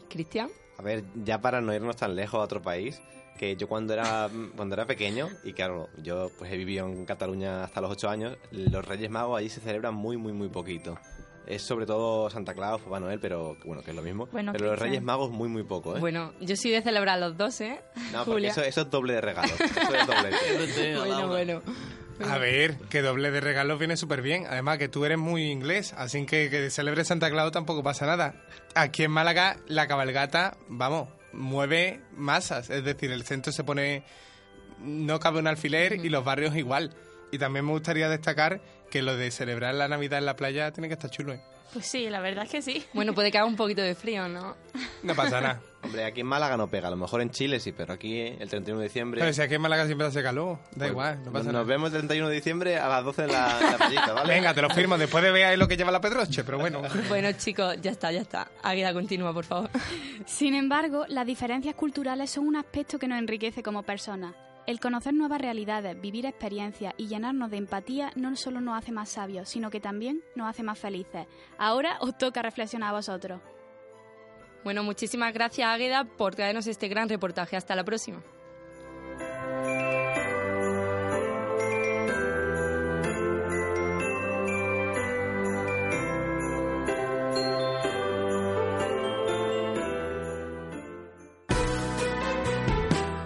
Cristian. 0.08 0.50
A 0.78 0.82
ver, 0.82 1.02
ya 1.24 1.40
para 1.40 1.60
no 1.60 1.74
irnos 1.74 1.96
tan 1.96 2.14
lejos 2.14 2.38
a 2.38 2.44
otro 2.44 2.62
país, 2.62 3.02
que 3.38 3.56
yo 3.56 3.68
cuando 3.68 3.92
era 3.92 4.28
cuando 4.56 4.74
era 4.74 4.86
pequeño, 4.86 5.28
y 5.42 5.52
claro, 5.52 5.88
yo 6.02 6.30
pues 6.38 6.52
he 6.52 6.56
vivido 6.56 6.86
en 6.86 7.04
Cataluña 7.04 7.64
hasta 7.64 7.80
los 7.80 7.90
8 7.92 8.08
años, 8.08 8.36
los 8.50 8.84
Reyes 8.84 9.10
Magos 9.10 9.38
allí 9.38 9.48
se 9.48 9.60
celebran 9.60 9.94
muy, 9.94 10.16
muy, 10.16 10.32
muy 10.32 10.48
poquito. 10.48 10.98
Es 11.46 11.60
sobre 11.60 11.84
todo 11.84 12.30
Santa 12.30 12.54
Claus, 12.54 12.80
Papá 12.80 13.00
Noel, 13.00 13.20
pero 13.20 13.58
bueno, 13.66 13.82
que 13.82 13.90
es 13.90 13.96
lo 13.96 14.02
mismo. 14.02 14.28
Bueno, 14.32 14.52
pero 14.52 14.70
los. 14.70 14.78
Reyes 14.78 15.02
Magos 15.02 15.30
muy, 15.30 15.48
muy 15.48 15.62
poco, 15.62 15.94
¿eh? 15.94 16.00
Bueno, 16.00 16.32
yo 16.40 16.56
sí 16.56 16.70
de 16.70 16.80
celebrar 16.80 17.18
los 17.18 17.36
dos, 17.36 17.60
¿eh? 17.60 17.80
no, 18.12 18.24
porque 18.24 18.32
Julia. 18.32 18.50
eso, 18.50 18.62
eso 18.62 18.80
es 18.82 18.90
doble 18.90 19.12
de 19.14 19.20
regalo. 19.20 19.52
Eso 19.52 19.94
es 19.94 20.06
doble. 20.06 20.96
bueno, 20.96 21.28
bueno. 21.28 21.62
A 22.30 22.38
ver, 22.38 22.76
que 22.88 23.02
doble 23.02 23.30
de 23.30 23.40
regalos 23.40 23.78
viene 23.78 23.96
súper 23.96 24.22
bien. 24.22 24.46
Además, 24.48 24.78
que 24.78 24.88
tú 24.88 25.04
eres 25.04 25.18
muy 25.18 25.50
inglés, 25.50 25.92
así 25.98 26.24
que 26.26 26.48
que 26.48 26.70
celebre 26.70 27.04
Santa 27.04 27.28
Claus 27.28 27.52
tampoco 27.52 27.82
pasa 27.82 28.06
nada. 28.06 28.34
Aquí 28.74 29.02
en 29.02 29.10
Málaga, 29.10 29.58
la 29.66 29.86
cabalgata, 29.86 30.56
vamos, 30.68 31.08
mueve 31.34 32.00
masas. 32.16 32.70
Es 32.70 32.84
decir, 32.84 33.10
el 33.10 33.24
centro 33.24 33.52
se 33.52 33.64
pone. 33.64 34.04
No 34.80 35.20
cabe 35.20 35.38
un 35.38 35.46
alfiler 35.46 36.04
y 36.04 36.08
los 36.08 36.24
barrios 36.24 36.56
igual. 36.56 36.90
Y 37.32 37.38
también 37.38 37.64
me 37.64 37.72
gustaría 37.72 38.08
destacar 38.08 38.60
que 38.90 39.02
lo 39.02 39.16
de 39.16 39.30
celebrar 39.30 39.74
la 39.74 39.88
Navidad 39.88 40.18
en 40.18 40.26
la 40.26 40.36
playa 40.36 40.72
tiene 40.72 40.88
que 40.88 40.94
estar 40.94 41.10
chulo. 41.10 41.32
¿eh? 41.32 41.40
Pues 41.72 41.86
sí, 41.86 42.08
la 42.08 42.20
verdad 42.20 42.44
es 42.44 42.50
que 42.50 42.62
sí. 42.62 42.84
Bueno, 42.92 43.14
puede 43.14 43.32
que 43.32 43.38
haga 43.38 43.46
un 43.46 43.56
poquito 43.56 43.82
de 43.82 43.94
frío, 43.94 44.28
¿no? 44.28 44.56
No 45.02 45.14
pasa 45.14 45.40
nada. 45.40 45.62
Hombre, 45.84 46.04
aquí 46.04 46.20
en 46.22 46.26
Málaga 46.26 46.56
no 46.56 46.68
pega. 46.68 46.88
A 46.88 46.90
lo 46.90 46.96
mejor 46.96 47.20
en 47.20 47.30
Chile 47.30 47.60
sí, 47.60 47.72
pero 47.72 47.92
aquí 47.92 48.18
el 48.20 48.48
31 48.48 48.80
de 48.80 48.86
diciembre... 48.86 49.20
Pero 49.20 49.32
si 49.32 49.42
aquí 49.42 49.54
en 49.54 49.60
Málaga 49.60 49.86
siempre 49.86 50.06
hace 50.06 50.22
calor, 50.22 50.58
da 50.72 50.78
Pues, 50.78 50.90
igual, 50.90 51.18
no 51.24 51.32
pasa 51.32 51.44
nos 51.44 51.52
nada. 51.52 51.64
vemos 51.64 51.86
el 51.92 51.98
31 51.98 52.28
de 52.28 52.34
diciembre 52.34 52.78
a 52.78 52.88
las 52.88 53.04
12 53.04 53.24
en 53.24 53.32
la, 53.32 53.74
playita, 53.76 54.12
¿vale? 54.12 54.34
Venga, 54.34 54.54
te 54.54 54.62
lo 54.62 54.70
firmo. 54.70 54.96
Después 54.98 55.22
de 55.22 55.30
ver 55.30 55.44
ahí 55.46 55.56
lo 55.56 55.68
que 55.68 55.76
lleva 55.76 55.90
la 55.92 56.00
Pedroche, 56.00 56.42
pero 56.44 56.58
bueno. 56.58 56.82
Bueno, 57.08 57.30
chicos, 57.32 57.76
ya 57.82 57.90
está, 57.90 58.10
ya 58.12 58.22
está. 58.22 58.50
Águeda, 58.62 58.92
continúa, 58.92 59.32
por 59.34 59.44
favor. 59.44 59.70
Sin 60.26 60.54
embargo, 60.54 61.04
las 61.08 61.26
diferencias 61.26 61.74
culturales 61.74 62.30
son 62.30 62.46
un 62.48 62.56
aspecto 62.56 62.98
que 62.98 63.06
nos 63.06 63.18
enriquece 63.18 63.62
como 63.62 63.82
personas. 63.82 64.34
El 64.66 64.80
conocer 64.80 65.12
nuevas 65.12 65.42
realidades, 65.42 66.00
vivir 66.00 66.24
experiencias 66.24 66.94
y 66.96 67.06
llenarnos 67.08 67.50
de 67.50 67.58
empatía 67.58 68.10
no 68.16 68.34
solo 68.34 68.62
nos 68.62 68.78
hace 68.78 68.92
más 68.92 69.10
sabios, 69.10 69.46
sino 69.50 69.68
que 69.70 69.78
también 69.78 70.22
nos 70.34 70.48
hace 70.48 70.62
más 70.62 70.78
felices. 70.78 71.26
Ahora 71.58 71.98
os 72.00 72.16
toca 72.16 72.40
reflexionar 72.40 72.88
a 72.88 72.92
vosotros. 72.96 73.42
Bueno, 74.64 74.82
muchísimas 74.82 75.34
gracias, 75.34 75.68
Águeda, 75.68 76.04
por 76.04 76.34
traernos 76.34 76.66
este 76.66 76.88
gran 76.88 77.10
reportaje. 77.10 77.54
Hasta 77.54 77.76
la 77.76 77.84
próxima. 77.84 78.22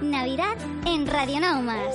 Navidad 0.02 0.56
en 0.86 1.06
Radio 1.06 1.38
Naumas. 1.38 1.94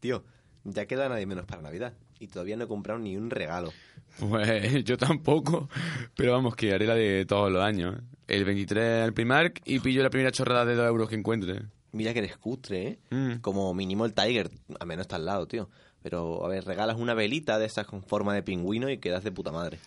Tío, 0.00 0.24
ya 0.64 0.86
queda 0.86 1.10
nadie 1.10 1.26
menos 1.26 1.44
para 1.44 1.60
Navidad. 1.60 1.92
Y 2.24 2.28
todavía 2.28 2.56
no 2.56 2.64
he 2.64 2.68
comprado 2.68 2.98
ni 2.98 3.18
un 3.18 3.28
regalo. 3.28 3.70
Pues 4.18 4.82
yo 4.84 4.96
tampoco, 4.96 5.68
pero 6.16 6.32
vamos, 6.32 6.56
que 6.56 6.72
haré 6.72 6.86
la 6.86 6.94
de 6.94 7.26
todos 7.26 7.52
los 7.52 7.62
años. 7.62 7.96
El 8.26 8.44
23 8.44 9.02
al 9.04 9.12
Primark 9.12 9.60
y 9.66 9.80
pillo 9.80 10.02
la 10.02 10.08
primera 10.08 10.32
chorrada 10.32 10.64
de 10.64 10.74
2 10.74 10.88
euros 10.88 11.08
que 11.10 11.16
encuentre. 11.16 11.62
Mira 11.92 12.14
que 12.14 12.20
eres 12.20 12.38
cutre, 12.38 12.86
¿eh? 12.86 12.98
Mm. 13.10 13.40
Como 13.40 13.74
mínimo 13.74 14.06
el 14.06 14.14
Tiger, 14.14 14.50
al 14.80 14.86
menos 14.86 15.02
está 15.02 15.16
al 15.16 15.26
lado, 15.26 15.46
tío. 15.46 15.68
Pero, 16.02 16.46
a 16.46 16.48
ver, 16.48 16.64
regalas 16.64 16.96
una 16.96 17.12
velita 17.12 17.58
de 17.58 17.66
esas 17.66 17.86
con 17.86 18.02
forma 18.02 18.34
de 18.34 18.42
pingüino 18.42 18.88
y 18.88 18.98
quedas 18.98 19.22
de 19.22 19.32
puta 19.32 19.52
madre. 19.52 19.78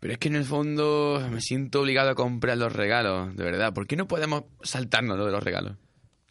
Pero 0.00 0.12
es 0.12 0.18
que 0.18 0.28
en 0.28 0.36
el 0.36 0.44
fondo 0.44 1.26
me 1.30 1.40
siento 1.40 1.80
obligado 1.80 2.10
a 2.10 2.14
comprar 2.14 2.58
los 2.58 2.72
regalos, 2.72 3.34
de 3.34 3.42
verdad. 3.42 3.72
¿Por 3.72 3.86
qué 3.86 3.96
no 3.96 4.06
podemos 4.06 4.44
saltarnos 4.62 5.16
lo 5.16 5.24
de 5.24 5.32
los 5.32 5.42
regalos? 5.42 5.76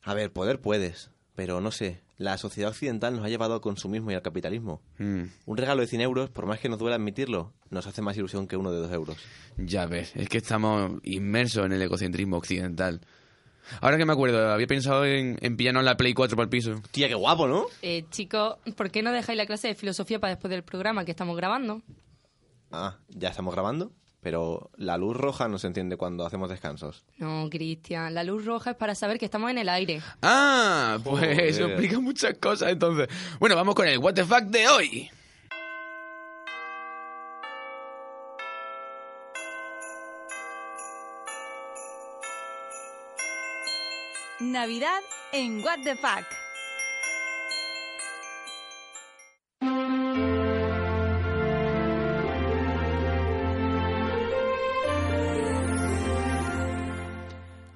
A 0.03 0.13
ver, 0.13 0.31
poder 0.31 0.59
puedes, 0.59 1.09
pero 1.35 1.61
no 1.61 1.71
sé. 1.71 2.01
La 2.17 2.37
sociedad 2.37 2.69
occidental 2.69 3.15
nos 3.15 3.25
ha 3.25 3.29
llevado 3.29 3.55
al 3.55 3.61
consumismo 3.61 4.11
y 4.11 4.13
al 4.13 4.21
capitalismo. 4.21 4.81
Mm, 4.99 5.23
Un 5.45 5.57
regalo 5.57 5.81
de 5.81 5.87
100 5.87 6.01
euros, 6.01 6.29
por 6.29 6.45
más 6.45 6.59
que 6.59 6.69
nos 6.69 6.77
duela 6.79 6.95
admitirlo, 6.95 7.53
nos 7.69 7.87
hace 7.87 8.01
más 8.01 8.15
ilusión 8.15 8.47
que 8.47 8.55
uno 8.55 8.71
de 8.71 8.79
2 8.79 8.91
euros. 8.91 9.17
ya 9.57 9.85
ves, 9.87 10.15
es 10.15 10.29
que 10.29 10.37
estamos 10.37 10.99
inmersos 11.03 11.65
en 11.65 11.73
el 11.73 11.81
egocentrismo 11.81 12.37
occidental. 12.37 13.01
Ahora 13.81 13.97
que 13.97 14.05
me 14.05 14.13
acuerdo, 14.13 14.51
había 14.51 14.67
pensado 14.67 15.05
en, 15.05 15.37
en 15.41 15.55
pillarnos 15.57 15.83
la 15.85 15.95
Play 15.97 16.13
4 16.13 16.35
para 16.35 16.43
el 16.43 16.49
piso. 16.49 16.81
Tía, 16.91 17.07
qué 17.07 17.15
guapo, 17.15 17.47
¿no? 17.47 17.65
Eh, 17.81 18.05
chicos, 18.09 18.57
¿por 18.75 18.91
qué 18.91 19.01
no 19.01 19.11
dejáis 19.11 19.37
la 19.37 19.45
clase 19.45 19.69
de 19.69 19.75
filosofía 19.75 20.19
para 20.19 20.33
después 20.35 20.51
del 20.51 20.63
programa 20.63 21.05
que 21.05 21.11
estamos 21.11 21.35
grabando? 21.37 21.81
Ah, 22.71 22.97
ya 23.09 23.29
estamos 23.29 23.53
grabando, 23.53 23.91
pero 24.23 24.71
la 24.77 24.97
luz 24.97 25.15
roja 25.17 25.47
no 25.49 25.57
se 25.59 25.67
entiende 25.67 25.97
cuando 25.97 26.25
hacemos 26.25 26.49
descansos. 26.49 27.03
No, 27.17 27.49
Cristian, 27.51 28.13
la 28.13 28.23
luz 28.23 28.45
roja 28.45 28.71
es 28.71 28.77
para 28.77 28.95
saber 28.95 29.19
que 29.19 29.25
estamos 29.25 29.51
en 29.51 29.57
el 29.57 29.67
aire. 29.69 30.01
Ah, 30.21 30.97
pues 31.03 31.19
Joder. 31.19 31.39
eso 31.41 31.65
explica 31.67 31.99
muchas 31.99 32.37
cosas 32.37 32.71
entonces. 32.71 33.09
Bueno, 33.39 33.55
vamos 33.55 33.75
con 33.75 33.87
el 33.87 33.97
What 33.99 34.13
the 34.13 34.23
Fuck 34.23 34.43
de 34.45 34.67
hoy. 34.69 35.09
Navidad 44.39 45.01
en 45.31 45.63
What 45.63 45.79
the 45.83 45.95
Fuck. 45.95 46.25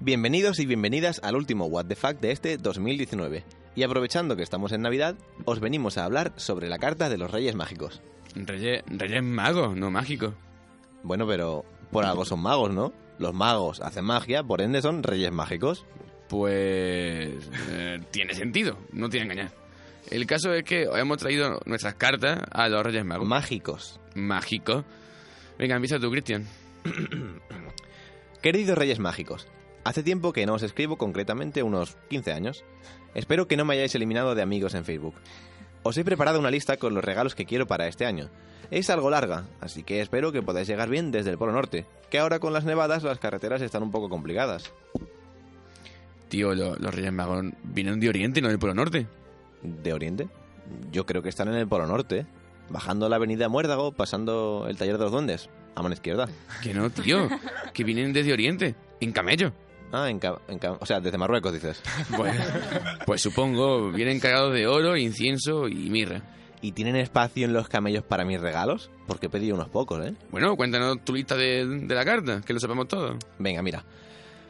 Bienvenidos 0.07 0.59
y 0.59 0.65
bienvenidas 0.65 1.19
al 1.21 1.35
último 1.35 1.65
What 1.65 1.87
the 1.87 1.97
Fuck 1.97 2.21
de 2.21 2.31
este 2.31 2.57
2019. 2.57 3.43
Y 3.75 3.83
aprovechando 3.83 4.37
que 4.37 4.41
estamos 4.41 4.71
en 4.71 4.81
Navidad, 4.81 5.17
os 5.43 5.59
venimos 5.59 5.97
a 5.97 6.05
hablar 6.05 6.31
sobre 6.37 6.69
la 6.69 6.77
carta 6.77 7.09
de 7.09 7.17
los 7.17 7.29
Reyes 7.29 7.55
Mágicos. 7.55 8.01
Reyes, 8.33 8.83
Reyes 8.87 9.21
magos, 9.21 9.75
no 9.75 9.91
mágicos. 9.91 10.33
Bueno, 11.03 11.27
pero 11.27 11.65
por 11.91 12.05
algo 12.05 12.23
son 12.23 12.39
magos, 12.39 12.71
¿no? 12.71 12.93
Los 13.19 13.33
magos 13.33 13.81
hacen 13.81 14.05
magia, 14.05 14.43
por 14.43 14.61
ende 14.61 14.81
son 14.81 15.03
Reyes 15.03 15.33
Mágicos. 15.33 15.85
Pues 16.29 17.51
eh, 17.71 17.99
tiene 18.09 18.33
sentido, 18.33 18.77
no 18.93 19.09
tiene 19.09 19.25
engañar. 19.25 19.51
El 20.09 20.25
caso 20.25 20.53
es 20.53 20.63
que 20.63 20.83
hemos 20.83 21.17
traído 21.17 21.59
nuestras 21.65 21.95
cartas 21.95 22.39
a 22.49 22.69
los 22.69 22.81
Reyes 22.81 23.03
Magos. 23.03 23.27
Mágicos. 23.27 23.99
Mágicos. 24.15 24.85
Venga, 25.59 25.75
empieza 25.75 25.99
tú, 25.99 26.09
Cristian. 26.09 26.47
Queridos 28.41 28.77
Reyes 28.77 28.99
Mágicos, 28.99 29.47
hace 29.87 30.03
tiempo 30.03 30.33
que 30.33 30.45
no 30.45 30.53
os 30.55 30.63
escribo, 30.63 30.97
concretamente 30.97 31.63
unos 31.63 31.97
15 32.09 32.33
años. 32.33 32.63
Espero 33.15 33.47
que 33.47 33.57
no 33.57 33.65
me 33.65 33.73
hayáis 33.75 33.95
eliminado 33.95 34.35
de 34.35 34.41
amigos 34.41 34.73
en 34.75 34.85
Facebook. 34.85 35.15
Os 35.83 35.97
he 35.97 36.03
preparado 36.03 36.39
una 36.39 36.51
lista 36.51 36.77
con 36.77 36.93
los 36.93 37.03
regalos 37.03 37.35
que 37.35 37.45
quiero 37.45 37.67
para 37.67 37.87
este 37.87 38.05
año. 38.05 38.29
Es 38.69 38.89
algo 38.89 39.09
larga, 39.09 39.45
así 39.61 39.83
que 39.83 40.01
espero 40.01 40.31
que 40.33 40.41
podáis 40.41 40.67
llegar 40.67 40.89
bien 40.89 41.11
desde 41.11 41.29
el 41.31 41.37
Polo 41.37 41.53
Norte, 41.53 41.85
que 42.09 42.19
ahora 42.19 42.39
con 42.39 42.51
las 42.51 42.65
nevadas 42.65 43.03
las 43.03 43.17
carreteras 43.19 43.61
están 43.61 43.81
un 43.83 43.91
poco 43.91 44.09
complicadas. 44.09 44.73
Tío, 46.29 46.53
lo- 46.53 46.75
los 46.75 46.93
Reyes 46.93 47.13
Magos 47.13 47.45
vienen 47.63 47.99
de 47.99 48.09
Oriente, 48.09 48.41
no 48.41 48.49
del 48.49 48.59
Polo 48.59 48.73
Norte. 48.73 49.07
¿De 49.63 49.93
Oriente? 49.93 50.27
Yo 50.91 51.05
creo 51.05 51.21
que 51.23 51.29
están 51.29 51.47
en 51.47 51.55
el 51.55 51.67
Polo 51.67 51.87
Norte, 51.87 52.25
bajando 52.69 53.07
la 53.07 53.15
avenida 53.15 53.47
Muérdago, 53.47 53.93
pasando 53.93 54.65
el 54.67 54.75
taller 54.77 54.97
de 54.97 55.03
los 55.05 55.11
duendes, 55.13 55.49
a 55.75 55.81
mano 55.81 55.93
izquierda. 55.93 56.27
Que 56.61 56.73
no, 56.73 56.89
tío, 56.89 57.29
que 57.73 57.85
vienen 57.85 58.11
desde 58.11 58.33
Oriente, 58.33 58.75
en 58.99 59.13
camello. 59.13 59.53
Ah, 59.91 60.09
en, 60.09 60.19
ca- 60.19 60.39
en 60.47 60.59
o 60.79 60.85
sea, 60.85 60.99
desde 60.99 61.17
Marruecos 61.17 61.53
dices. 61.53 61.81
Pues, 62.15 62.35
pues 63.05 63.21
supongo, 63.21 63.91
vienen 63.91 64.19
cargados 64.19 64.53
de 64.53 64.67
oro, 64.67 64.97
incienso 64.97 65.67
y 65.67 65.89
mirra. 65.89 66.21
¿Y 66.61 66.71
tienen 66.71 66.95
espacio 66.95 67.45
en 67.45 67.53
los 67.53 67.69
camellos 67.69 68.03
para 68.03 68.25
mis 68.25 68.41
regalos? 68.41 68.89
Porque 69.05 69.27
he 69.27 69.29
pedido 69.29 69.55
unos 69.55 69.69
pocos, 69.69 70.03
¿eh? 70.05 70.15
Bueno, 70.31 70.55
cuéntanos 70.57 70.97
tu 71.05 71.13
lista 71.13 71.35
de, 71.35 71.65
de 71.65 71.95
la 71.95 72.03
carta, 72.03 72.41
que 72.41 72.53
lo 72.53 72.59
sepamos 72.59 72.87
todo. 72.87 73.15
Venga, 73.37 73.61
mira. 73.61 73.83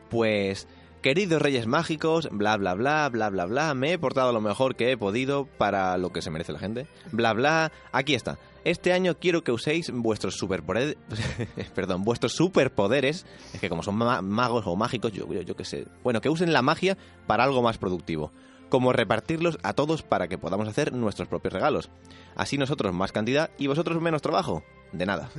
Pues, 0.09 0.67
queridos 1.01 1.41
reyes 1.41 1.67
mágicos, 1.67 2.29
bla, 2.31 2.55
bla, 2.57 2.73
bla, 2.75 3.09
bla, 3.09 3.29
bla, 3.29 3.45
bla, 3.45 3.73
me 3.73 3.91
he 3.93 3.99
portado 3.99 4.31
lo 4.31 4.39
mejor 4.41 4.75
que 4.75 4.91
he 4.91 4.97
podido 4.97 5.45
para 5.57 5.97
lo 5.97 6.11
que 6.11 6.21
se 6.21 6.31
merece 6.31 6.53
la 6.53 6.59
gente. 6.59 6.87
Bla, 7.11 7.33
bla, 7.33 7.71
aquí 7.91 8.15
está. 8.15 8.37
Este 8.69 8.91
año 8.91 9.15
quiero 9.17 9.43
que 9.43 9.51
uséis 9.53 9.89
vuestros 9.93 10.35
superpoderes, 10.35 10.97
perdón, 11.75 12.03
vuestros 12.03 12.33
superpoderes, 12.33 13.25
es 13.53 13.61
que 13.61 13.69
como 13.69 13.81
son 13.81 13.95
ma- 13.95 14.21
magos 14.21 14.67
o 14.67 14.75
mágicos, 14.75 15.13
yo, 15.13 15.25
yo, 15.31 15.41
yo 15.41 15.55
qué 15.55 15.63
sé. 15.63 15.85
Bueno, 16.03 16.19
que 16.19 16.29
usen 16.29 16.51
la 16.51 16.61
magia 16.61 16.97
para 17.27 17.45
algo 17.45 17.61
más 17.61 17.77
productivo. 17.77 18.31
Como 18.69 18.91
repartirlos 18.91 19.57
a 19.63 19.71
todos 19.71 20.03
para 20.03 20.27
que 20.27 20.37
podamos 20.37 20.67
hacer 20.67 20.91
nuestros 20.91 21.29
propios 21.29 21.53
regalos. 21.53 21.89
Así 22.35 22.57
nosotros 22.57 22.93
más 22.93 23.13
cantidad 23.13 23.49
y 23.57 23.67
vosotros 23.67 24.01
menos 24.01 24.21
trabajo. 24.21 24.63
De 24.91 25.05
nada. 25.05 25.29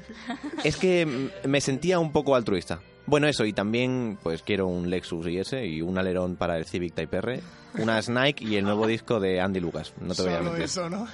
Es 0.64 0.76
que 0.76 1.30
me 1.46 1.60
sentía 1.60 1.98
un 1.98 2.12
poco 2.12 2.34
altruista. 2.34 2.80
Bueno, 3.04 3.26
eso, 3.26 3.44
y 3.44 3.52
también 3.52 4.18
pues 4.22 4.42
quiero 4.42 4.66
un 4.68 4.88
Lexus 4.88 5.26
IS 5.26 5.52
y 5.64 5.82
un 5.82 5.98
alerón 5.98 6.36
para 6.36 6.56
el 6.56 6.64
Civic 6.64 6.94
Type 6.94 7.16
R, 7.18 7.40
una 7.78 8.00
Nike 8.00 8.44
y 8.44 8.56
el 8.56 8.64
nuevo 8.64 8.86
disco 8.86 9.20
de 9.20 9.40
Andy 9.40 9.60
Lucas. 9.60 9.92
No 10.00 10.14
te 10.14 10.22
voy 10.22 10.32
a 10.32 10.36
Solo 10.38 10.44
mentir. 10.50 10.64
eso, 10.64 10.90
¿no? 10.90 11.06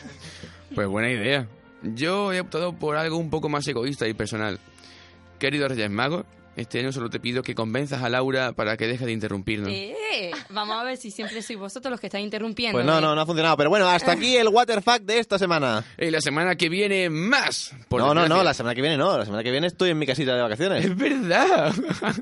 Pues 0.74 0.88
buena 0.88 1.10
idea. 1.10 1.46
Yo 1.82 2.32
he 2.32 2.40
optado 2.40 2.72
por 2.72 2.96
algo 2.96 3.16
un 3.16 3.30
poco 3.30 3.48
más 3.48 3.66
egoísta 3.68 4.06
y 4.08 4.14
personal. 4.14 4.58
Queridos 5.38 5.70
Reyes 5.70 5.90
Magos, 5.90 6.24
Este 6.58 6.80
año 6.80 6.90
solo 6.90 7.08
te 7.08 7.20
pido 7.20 7.44
que 7.44 7.54
convenzas 7.54 8.02
a 8.02 8.08
Laura 8.08 8.50
para 8.50 8.76
que 8.76 8.88
deje 8.88 9.06
de 9.06 9.12
interrumpirnos. 9.12 9.70
Eh, 9.70 10.32
vamos 10.50 10.76
a 10.76 10.82
ver 10.82 10.96
si 10.96 11.12
siempre 11.12 11.40
sois 11.40 11.56
vosotros 11.56 11.88
los 11.88 12.00
que 12.00 12.08
estáis 12.08 12.24
interrumpiendo. 12.24 12.76
Pues 12.76 12.84
no, 12.84 12.98
¿eh? 12.98 13.00
no, 13.00 13.14
no 13.14 13.20
ha 13.20 13.26
funcionado. 13.26 13.56
Pero 13.56 13.70
bueno, 13.70 13.88
hasta 13.88 14.10
aquí 14.10 14.36
el 14.36 14.48
Waterfact 14.48 15.04
de 15.04 15.20
esta 15.20 15.38
semana. 15.38 15.84
Y 15.96 16.10
la 16.10 16.20
semana 16.20 16.56
que 16.56 16.68
viene 16.68 17.10
más. 17.10 17.72
por 17.88 18.00
no, 18.00 18.12
no, 18.12 18.26
no, 18.26 18.42
la 18.42 18.54
semana 18.54 18.74
que 18.74 18.80
viene 18.80 18.96
no. 18.96 19.16
La 19.16 19.24
semana 19.24 19.44
que 19.44 19.52
viene 19.52 19.68
estoy 19.68 19.90
en 19.90 20.00
mi 20.00 20.06
casita 20.06 20.34
de 20.34 20.42
vacaciones. 20.42 20.84
Es 20.84 20.96
verdad. 20.96 21.72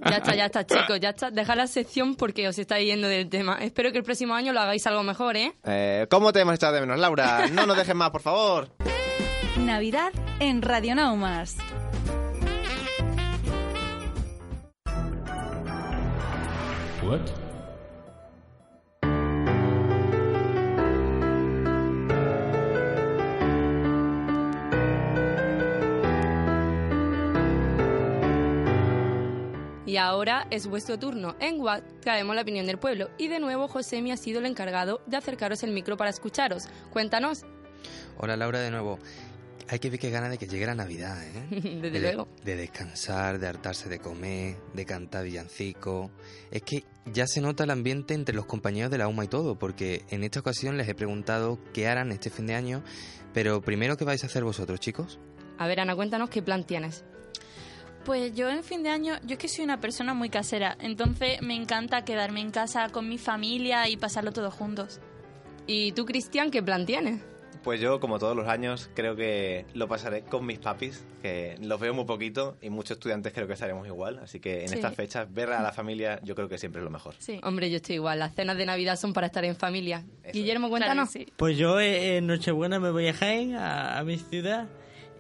Ya 0.05 0.17
está, 0.19 0.35
ya 0.37 0.45
está, 0.45 0.67
chicos, 0.67 1.01
ya 1.01 1.09
está. 1.09 1.31
Dejad 1.31 1.57
la 1.57 1.67
sección 1.67 2.15
porque 2.15 2.47
os 2.47 2.59
estáis 2.59 2.87
yendo 2.87 3.09
del 3.09 3.31
tema. 3.31 3.57
Espero 3.63 3.91
que 3.91 3.97
el 3.99 4.05
próximo 4.05 4.35
año 4.35 4.53
lo 4.53 4.61
hagáis 4.61 4.87
algo 4.87 5.03
mejor, 5.03 5.39
¿eh? 5.39 5.55
Eh, 5.65 6.07
¿Cómo 6.11 6.35
te 6.35 6.41
hemos 6.41 6.57
echado 6.57 6.75
de 6.75 6.83
menos, 6.83 6.99
Laura? 6.99 7.47
No 7.51 7.65
nos 7.65 7.79
dejes 7.79 7.95
más, 7.95 8.11
por 8.11 8.21
favor. 8.21 8.69
Navidad 9.57 10.13
en 10.41 10.61
Radio 10.61 10.95
Naumas. 10.95 11.57
What? 17.07 17.21
Y 29.87 29.99
ahora 29.99 30.49
es 30.51 30.67
vuestro 30.67 30.99
turno. 30.99 31.37
En 31.39 31.61
Watt 31.61 31.85
traemos 32.01 32.35
la 32.35 32.43
opinión 32.43 32.67
del 32.67 32.79
pueblo. 32.79 33.09
Y 33.19 33.29
de 33.29 33.39
nuevo, 33.39 33.69
Josemi 33.69 34.11
ha 34.11 34.17
sido 34.17 34.41
el 34.41 34.47
encargado 34.47 35.01
de 35.07 35.17
acercaros 35.17 35.63
el 35.63 35.71
micro 35.71 35.97
para 35.97 36.11
escucharos. 36.11 36.67
Cuéntanos. 36.93 37.45
Hola 38.19 38.37
Laura 38.37 38.59
de 38.59 38.71
nuevo. 38.71 38.99
Hay 39.69 39.81
que 39.81 39.91
ver 39.91 39.99
qué 39.99 40.11
gana 40.11 40.29
de 40.29 40.39
que 40.39 40.47
llegue 40.47 40.65
la 40.65 40.75
Navidad, 40.75 41.21
¿eh? 41.25 41.47
Desde 41.51 41.91
de, 41.91 42.01
luego. 42.01 42.29
De 42.45 42.57
descansar, 42.57 43.39
de 43.39 43.49
hartarse 43.49 43.89
de 43.89 43.99
comer, 43.99 44.57
de 44.75 44.87
cantar 44.87 45.25
villancico. 45.25 46.11
Es 46.51 46.63
que 46.63 46.85
ya 47.13 47.27
se 47.27 47.41
nota 47.41 47.65
el 47.65 47.71
ambiente 47.71 48.15
entre 48.15 48.35
los 48.35 48.47
compañeros 48.47 48.91
de 48.91 48.99
la 48.99 49.09
UMA 49.09 49.25
y 49.25 49.29
todo, 49.29 49.59
porque 49.59 50.05
en 50.11 50.23
esta 50.23 50.41
ocasión 50.41 50.77
les 50.77 50.89
he 50.89 50.95
preguntado 50.95 51.59
qué 51.73 51.89
harán 51.89 52.13
este 52.13 52.31
fin 52.31 52.47
de 52.47 52.55
año, 52.55 52.85
pero 53.35 53.61
primero, 53.61 53.97
¿qué 53.97 54.05
vais 54.05 54.23
a 54.23 54.27
hacer 54.27 54.45
vosotros, 54.45 54.79
chicos? 54.79 55.19
A 55.59 55.67
ver, 55.67 55.81
Ana, 55.81 55.97
cuéntanos 55.97 56.31
qué 56.31 56.43
plan 56.43 56.65
tienes. 56.65 57.05
Pues 58.05 58.35
yo 58.37 58.49
en 58.49 58.63
fin 58.63 58.85
de 58.85 58.91
año, 58.91 59.15
yo 59.25 59.33
es 59.33 59.39
que 59.39 59.49
soy 59.49 59.65
una 59.65 59.81
persona 59.81 60.15
muy 60.15 60.31
casera, 60.31 60.77
entonces 60.81 61.43
me 61.43 61.57
encanta 61.57 62.05
quedarme 62.05 62.41
en 62.41 62.53
casa 62.53 62.89
con 62.91 63.09
mi 63.09 63.19
familia 63.19 63.89
y 63.89 63.97
pasarlo 63.97 64.31
todos 64.31 64.55
juntos. 64.55 65.01
¿Y 65.67 65.91
tú, 65.91 66.05
Cristian, 66.05 66.53
qué 66.53 66.63
plan 66.63 66.87
tienes? 66.87 67.21
Pues 67.67 67.81
yo, 67.81 67.99
como 67.99 68.21
todos 68.21 68.37
los 68.37 68.47
años, 68.47 68.89
creo 68.95 69.17
que 69.17 69.67
lo 69.75 69.89
pasaré 69.89 70.23
con 70.23 70.47
mis 70.47 70.61
papis, 70.61 71.05
que 71.21 71.57
los 71.61 71.81
veo 71.81 71.93
muy 71.93 72.05
poquito 72.05 72.57
y 72.63 72.71
muchos 72.71 72.93
estudiantes 72.93 73.33
creo 73.33 73.49
que 73.49 73.55
estaremos 73.55 73.85
igual. 73.89 74.21
Así 74.23 74.39
que 74.39 74.63
en 74.63 74.69
Sí. 74.69 74.75
estas 74.77 74.95
fechas, 74.95 75.27
ver 75.35 75.51
a 75.51 75.61
la 75.61 75.73
familia 75.73 76.21
yo 76.23 76.37
creo 76.37 76.49
que 76.49 76.59
siempre 76.59 76.81
es 76.81 76.85
lo 76.85 76.91
mejor. 76.91 77.17
Sí. 77.19 77.41
Hombre, 77.43 77.69
yo 77.69 77.79
estoy 77.79 77.97
igual. 77.97 78.21
Las 78.21 78.37
cenas 78.37 78.57
de 78.57 78.67
Navidad 78.67 78.95
son 78.97 79.13
para 79.13 79.27
estar 79.27 79.45
en 79.45 79.57
familia. 79.57 80.05
Guillermo, 80.33 80.69
cuéntanos. 80.71 81.11
Pues 81.37 81.59
yo 81.59 81.81
eh, 81.81 82.19
en 82.19 82.29
Nochebuena 82.29 82.79
me 82.79 82.93
voy 82.93 83.09
a 83.09 83.15
Jaén, 83.15 83.57
a, 83.57 83.99
a 83.99 84.05
mi 84.05 84.17
ciudad, 84.17 84.69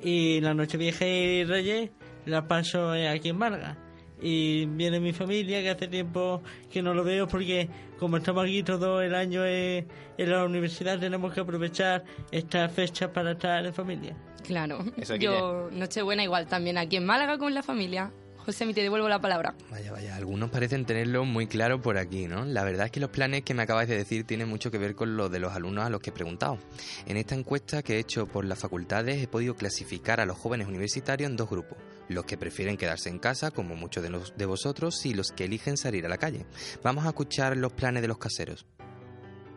y 0.00 0.40
la 0.40 0.54
Nochevieja 0.54 1.04
y 1.04 1.42
Reyes 1.44 1.90
la 2.26 2.46
paso 2.46 2.94
eh, 2.94 3.08
aquí 3.08 3.30
en 3.30 3.38
Málaga. 3.38 3.76
Y 4.20 4.66
viene 4.66 4.98
mi 4.98 5.12
familia, 5.12 5.60
que 5.60 5.70
hace 5.70 5.88
tiempo 5.88 6.42
que 6.70 6.82
no 6.82 6.94
lo 6.94 7.04
veo, 7.04 7.28
porque 7.28 7.68
como 7.98 8.16
estamos 8.16 8.44
aquí 8.44 8.62
todo 8.62 9.02
el 9.02 9.14
año 9.14 9.44
eh, 9.44 9.86
en 10.16 10.30
la 10.30 10.44
universidad, 10.44 10.98
tenemos 10.98 11.32
que 11.34 11.40
aprovechar 11.40 12.04
esta 12.30 12.68
fecha 12.68 13.12
para 13.12 13.32
estar 13.32 13.64
en 13.64 13.74
familia. 13.74 14.16
Claro. 14.42 14.84
Yo, 15.18 15.68
Nochebuena 15.72 16.22
igual 16.22 16.46
también 16.46 16.78
aquí 16.78 16.96
en 16.96 17.04
Málaga 17.04 17.38
con 17.38 17.52
la 17.52 17.62
familia. 17.62 18.12
José, 18.46 18.72
te 18.72 18.80
devuelvo 18.80 19.08
la 19.08 19.20
palabra. 19.20 19.56
Vaya, 19.72 19.90
vaya, 19.90 20.14
algunos 20.14 20.50
parecen 20.50 20.84
tenerlo 20.84 21.24
muy 21.24 21.48
claro 21.48 21.82
por 21.82 21.98
aquí, 21.98 22.28
¿no? 22.28 22.44
La 22.44 22.62
verdad 22.62 22.86
es 22.86 22.92
que 22.92 23.00
los 23.00 23.10
planes 23.10 23.42
que 23.42 23.54
me 23.54 23.64
acabáis 23.64 23.88
de 23.88 23.96
decir 23.96 24.22
tienen 24.22 24.48
mucho 24.48 24.70
que 24.70 24.78
ver 24.78 24.94
con 24.94 25.16
los 25.16 25.32
de 25.32 25.40
los 25.40 25.52
alumnos 25.52 25.84
a 25.84 25.90
los 25.90 26.00
que 26.00 26.10
he 26.10 26.12
preguntado. 26.12 26.56
En 27.06 27.16
esta 27.16 27.34
encuesta 27.34 27.82
que 27.82 27.96
he 27.96 27.98
hecho 27.98 28.28
por 28.28 28.44
las 28.44 28.60
facultades 28.60 29.20
he 29.20 29.26
podido 29.26 29.56
clasificar 29.56 30.20
a 30.20 30.26
los 30.26 30.38
jóvenes 30.38 30.68
universitarios 30.68 31.28
en 31.28 31.36
dos 31.36 31.50
grupos. 31.50 31.76
Los 32.08 32.24
que 32.24 32.38
prefieren 32.38 32.76
quedarse 32.76 33.08
en 33.08 33.18
casa, 33.18 33.50
como 33.50 33.74
muchos 33.74 34.04
de, 34.04 34.10
los, 34.10 34.36
de 34.36 34.46
vosotros, 34.46 35.04
y 35.06 35.12
los 35.12 35.32
que 35.32 35.46
eligen 35.46 35.76
salir 35.76 36.06
a 36.06 36.08
la 36.08 36.18
calle. 36.18 36.46
Vamos 36.84 37.04
a 37.04 37.08
escuchar 37.08 37.56
los 37.56 37.72
planes 37.72 38.00
de 38.00 38.06
los 38.06 38.18
caseros. 38.18 38.64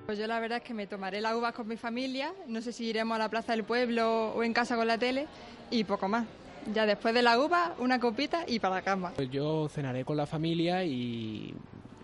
Pues 0.07 0.17
yo 0.17 0.25
la 0.25 0.39
verdad 0.39 0.57
es 0.57 0.63
que 0.63 0.73
me 0.73 0.87
tomaré 0.87 1.21
las 1.21 1.35
uvas 1.35 1.53
con 1.53 1.67
mi 1.67 1.77
familia, 1.77 2.33
no 2.47 2.59
sé 2.63 2.73
si 2.73 2.85
iremos 2.85 3.13
a 3.17 3.19
la 3.19 3.29
plaza 3.29 3.51
del 3.51 3.65
pueblo 3.65 4.33
o 4.33 4.41
en 4.41 4.51
casa 4.51 4.75
con 4.75 4.87
la 4.87 4.97
tele 4.97 5.27
y 5.69 5.83
poco 5.83 6.07
más. 6.07 6.25
Ya 6.73 6.85
después 6.85 7.13
de 7.13 7.21
la 7.21 7.39
uva, 7.39 7.75
una 7.79 7.99
copita 7.99 8.43
y 8.47 8.59
para 8.59 8.75
la 8.75 8.81
cama. 8.81 9.13
Pues 9.15 9.29
yo 9.29 9.67
cenaré 9.69 10.05
con 10.05 10.17
la 10.17 10.25
familia 10.25 10.83
y 10.83 11.53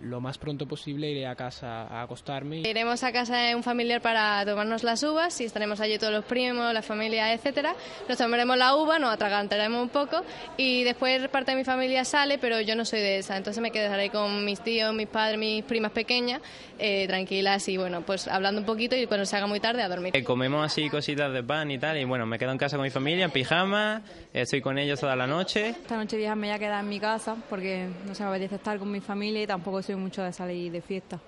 lo 0.01 0.21
más 0.21 0.38
pronto 0.38 0.67
posible 0.67 1.10
iré 1.10 1.27
a 1.27 1.36
casa 1.36 1.84
a 1.84 2.01
acostarme. 2.03 2.60
Iremos 2.60 3.03
a 3.03 3.12
casa 3.12 3.38
de 3.38 3.55
un 3.55 3.63
familiar 3.63 4.01
para 4.01 4.45
tomarnos 4.45 4.84
las 4.84 5.01
uvas 5.03 5.39
y 5.41 5.45
estaremos 5.45 5.79
allí 5.79 5.97
todos 5.97 6.13
los 6.13 6.25
primos, 6.25 6.73
la 6.73 6.81
familia, 6.81 7.34
etcétera. 7.34 7.75
Nos 8.08 8.17
tomaremos 8.17 8.58
la 8.58 8.75
uva, 8.75 8.99
nos 8.99 9.13
atragantaremos 9.13 9.81
un 9.81 9.89
poco 9.89 10.23
y 10.58 10.84
después 10.84 11.27
parte 11.29 11.51
de 11.51 11.58
mi 11.58 11.63
familia 11.63 12.05
sale, 12.05 12.38
pero 12.38 12.62
yo 12.62 12.75
no 12.75 12.86
soy 12.86 12.99
de 12.99 13.19
esa, 13.19 13.38
entonces 13.38 13.62
me 13.62 13.71
quedaré 13.71 14.10
con 14.10 14.45
mis 14.45 14.62
tíos, 14.62 14.93
mis 14.93 15.08
padres, 15.08 15.39
mis 15.39 15.63
primas 15.63 15.91
pequeñas, 15.91 16.41
eh, 16.77 17.08
tranquilas 17.08 17.67
y 17.67 17.77
bueno, 17.77 18.01
pues 18.01 18.27
hablando 18.27 18.62
un 18.62 18.65
poquito 18.65 18.95
y 18.95 19.08
cuando 19.08 19.25
se 19.25 19.38
haga 19.38 19.47
muy 19.47 19.60
tarde 19.60 19.81
a 19.81 19.89
dormir. 19.89 20.15
Eh, 20.15 20.23
comemos 20.23 20.65
así 20.65 20.89
cositas 20.89 21.31
de 21.34 21.43
pan 21.43 21.71
y 21.71 21.77
tal, 21.79 21.97
y 21.97 22.03
bueno, 22.03 22.25
me 22.25 22.38
quedo 22.38 22.51
en 22.51 22.58
casa 22.58 22.77
con 22.77 22.84
mi 22.84 22.89
familia, 22.89 23.25
en 23.25 23.31
pijama, 23.31 24.01
estoy 24.34 24.62
con 24.62 24.77
ellos 24.77 24.99
toda 24.99 25.15
la 25.15 25.27
noche. 25.27 25.69
Esta 25.69 25.97
noche 25.97 26.17
vieja 26.17 26.36
me 26.36 26.47
voy 26.47 26.55
a 26.55 26.60
quedar 26.60 26.84
en 26.84 26.89
mi 26.89 26.99
casa 26.99 27.36
porque 27.49 27.88
no 28.05 28.13
se 28.13 28.23
me 28.23 28.29
apetece 28.29 28.55
estar 28.55 28.77
con 28.77 28.91
mi 28.91 28.99
familia 28.99 29.43
y 29.43 29.47
tampoco 29.47 29.81
soy 29.86 29.95
mucho 29.95 30.24
de 30.24 30.34
salir 30.34 30.71
de 30.71 30.82
fiesta. 30.82 31.21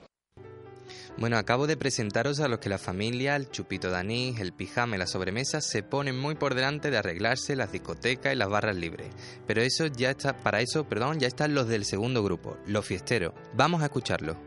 Bueno, 1.17 1.37
acabo 1.37 1.65
de 1.65 1.77
presentaros 1.77 2.39
a 2.39 2.47
los 2.47 2.59
que 2.59 2.69
la 2.69 2.77
familia, 2.77 3.35
el 3.35 3.49
chupito 3.49 3.89
de 3.89 3.97
anís, 3.97 4.39
el 4.39 4.53
pijama 4.53 4.95
y 4.95 4.99
la 4.99 5.07
sobremesa 5.07 5.61
se 5.61 5.81
ponen 5.81 6.17
muy 6.17 6.35
por 6.35 6.53
delante 6.53 6.91
de 6.91 6.97
arreglarse 6.97 7.55
las 7.55 7.71
discotecas 7.71 8.33
y 8.33 8.35
las 8.35 8.49
barras 8.49 8.75
libres. 8.75 9.09
Pero 9.47 9.61
eso 9.61 9.87
ya 9.87 10.11
está, 10.11 10.37
para 10.37 10.61
eso, 10.61 10.87
perdón, 10.87 11.19
ya 11.19 11.27
están 11.27 11.55
los 11.55 11.67
del 11.67 11.85
segundo 11.85 12.23
grupo, 12.23 12.57
los 12.67 12.85
fiesteros. 12.85 13.33
Vamos 13.55 13.81
a 13.81 13.85
escucharlos. 13.85 14.37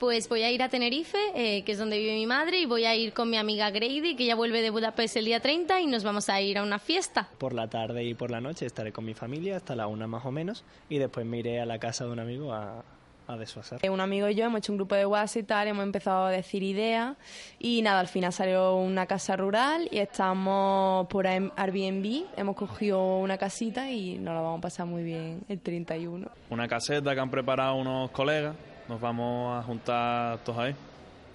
Pues 0.00 0.28
voy 0.28 0.42
a 0.42 0.50
ir 0.50 0.62
a 0.62 0.68
Tenerife, 0.68 1.18
eh, 1.34 1.64
que 1.64 1.72
es 1.72 1.78
donde 1.78 1.98
vive 1.98 2.14
mi 2.14 2.26
madre, 2.26 2.60
y 2.60 2.66
voy 2.66 2.84
a 2.84 2.94
ir 2.94 3.12
con 3.12 3.30
mi 3.30 3.36
amiga 3.36 3.70
Grady, 3.70 4.14
que 4.14 4.26
ya 4.26 4.36
vuelve 4.36 4.62
de 4.62 4.70
Budapest 4.70 5.16
el 5.16 5.24
día 5.24 5.40
30, 5.40 5.80
y 5.80 5.86
nos 5.86 6.04
vamos 6.04 6.28
a 6.28 6.40
ir 6.40 6.58
a 6.58 6.62
una 6.62 6.78
fiesta. 6.78 7.28
Por 7.38 7.52
la 7.52 7.68
tarde 7.68 8.04
y 8.04 8.14
por 8.14 8.30
la 8.30 8.40
noche 8.40 8.66
estaré 8.66 8.92
con 8.92 9.04
mi 9.04 9.14
familia 9.14 9.56
hasta 9.56 9.74
la 9.74 9.88
una 9.88 10.06
más 10.06 10.24
o 10.24 10.30
menos, 10.30 10.64
y 10.88 10.98
después 10.98 11.26
me 11.26 11.38
iré 11.38 11.60
a 11.60 11.66
la 11.66 11.80
casa 11.80 12.04
de 12.04 12.12
un 12.12 12.20
amigo 12.20 12.52
a, 12.52 12.84
a 13.28 13.36
desfasar. 13.36 13.78
Eh, 13.82 13.90
Un 13.90 14.00
amigo 14.00 14.28
y 14.28 14.34
yo 14.34 14.44
hemos 14.46 14.58
hecho 14.58 14.72
un 14.72 14.78
grupo 14.78 14.94
de 14.94 15.06
WhatsApp 15.06 15.42
y 15.42 15.46
tal, 15.46 15.68
hemos 15.68 15.84
empezado 15.84 16.26
a 16.26 16.30
decir 16.30 16.62
ideas 16.62 17.16
y 17.58 17.82
nada, 17.82 18.00
al 18.00 18.08
final 18.08 18.32
salió 18.32 18.74
una 18.76 19.06
casa 19.06 19.36
rural 19.36 19.88
y 19.92 19.98
estamos 19.98 21.06
por 21.08 21.26
Air- 21.26 21.52
Airbnb, 21.56 22.24
hemos 22.36 22.56
cogido 22.56 23.18
una 23.18 23.36
casita 23.38 23.90
y 23.90 24.18
nos 24.18 24.34
la 24.34 24.40
vamos 24.40 24.58
a 24.58 24.62
pasar 24.62 24.86
muy 24.86 25.02
bien 25.02 25.40
el 25.48 25.60
31. 25.60 26.28
Una 26.50 26.66
caseta 26.66 27.14
que 27.14 27.20
han 27.20 27.30
preparado 27.30 27.74
unos 27.76 28.10
colegas. 28.10 28.56
Nos 28.88 29.00
vamos 29.00 29.58
a 29.58 29.62
juntar 29.66 30.38
todos 30.38 30.58
ahí. 30.60 30.74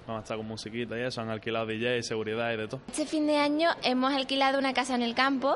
Vamos 0.08 0.22
a 0.22 0.24
estar 0.24 0.36
con 0.38 0.48
musiquita 0.48 0.98
y 0.98 1.02
eso. 1.04 1.22
Han 1.22 1.30
alquilado 1.30 1.68
DJ, 1.68 2.02
seguridad 2.04 2.52
y 2.52 2.58
de 2.58 2.68
todo. 2.68 2.82
Este 2.88 3.06
fin 3.06 3.28
de 3.28 3.38
año 3.38 3.70
hemos 3.84 4.12
alquilado 4.14 4.58
una 4.60 4.74
casa 4.74 4.96
en 4.96 5.02
el 5.04 5.14
campo, 5.16 5.56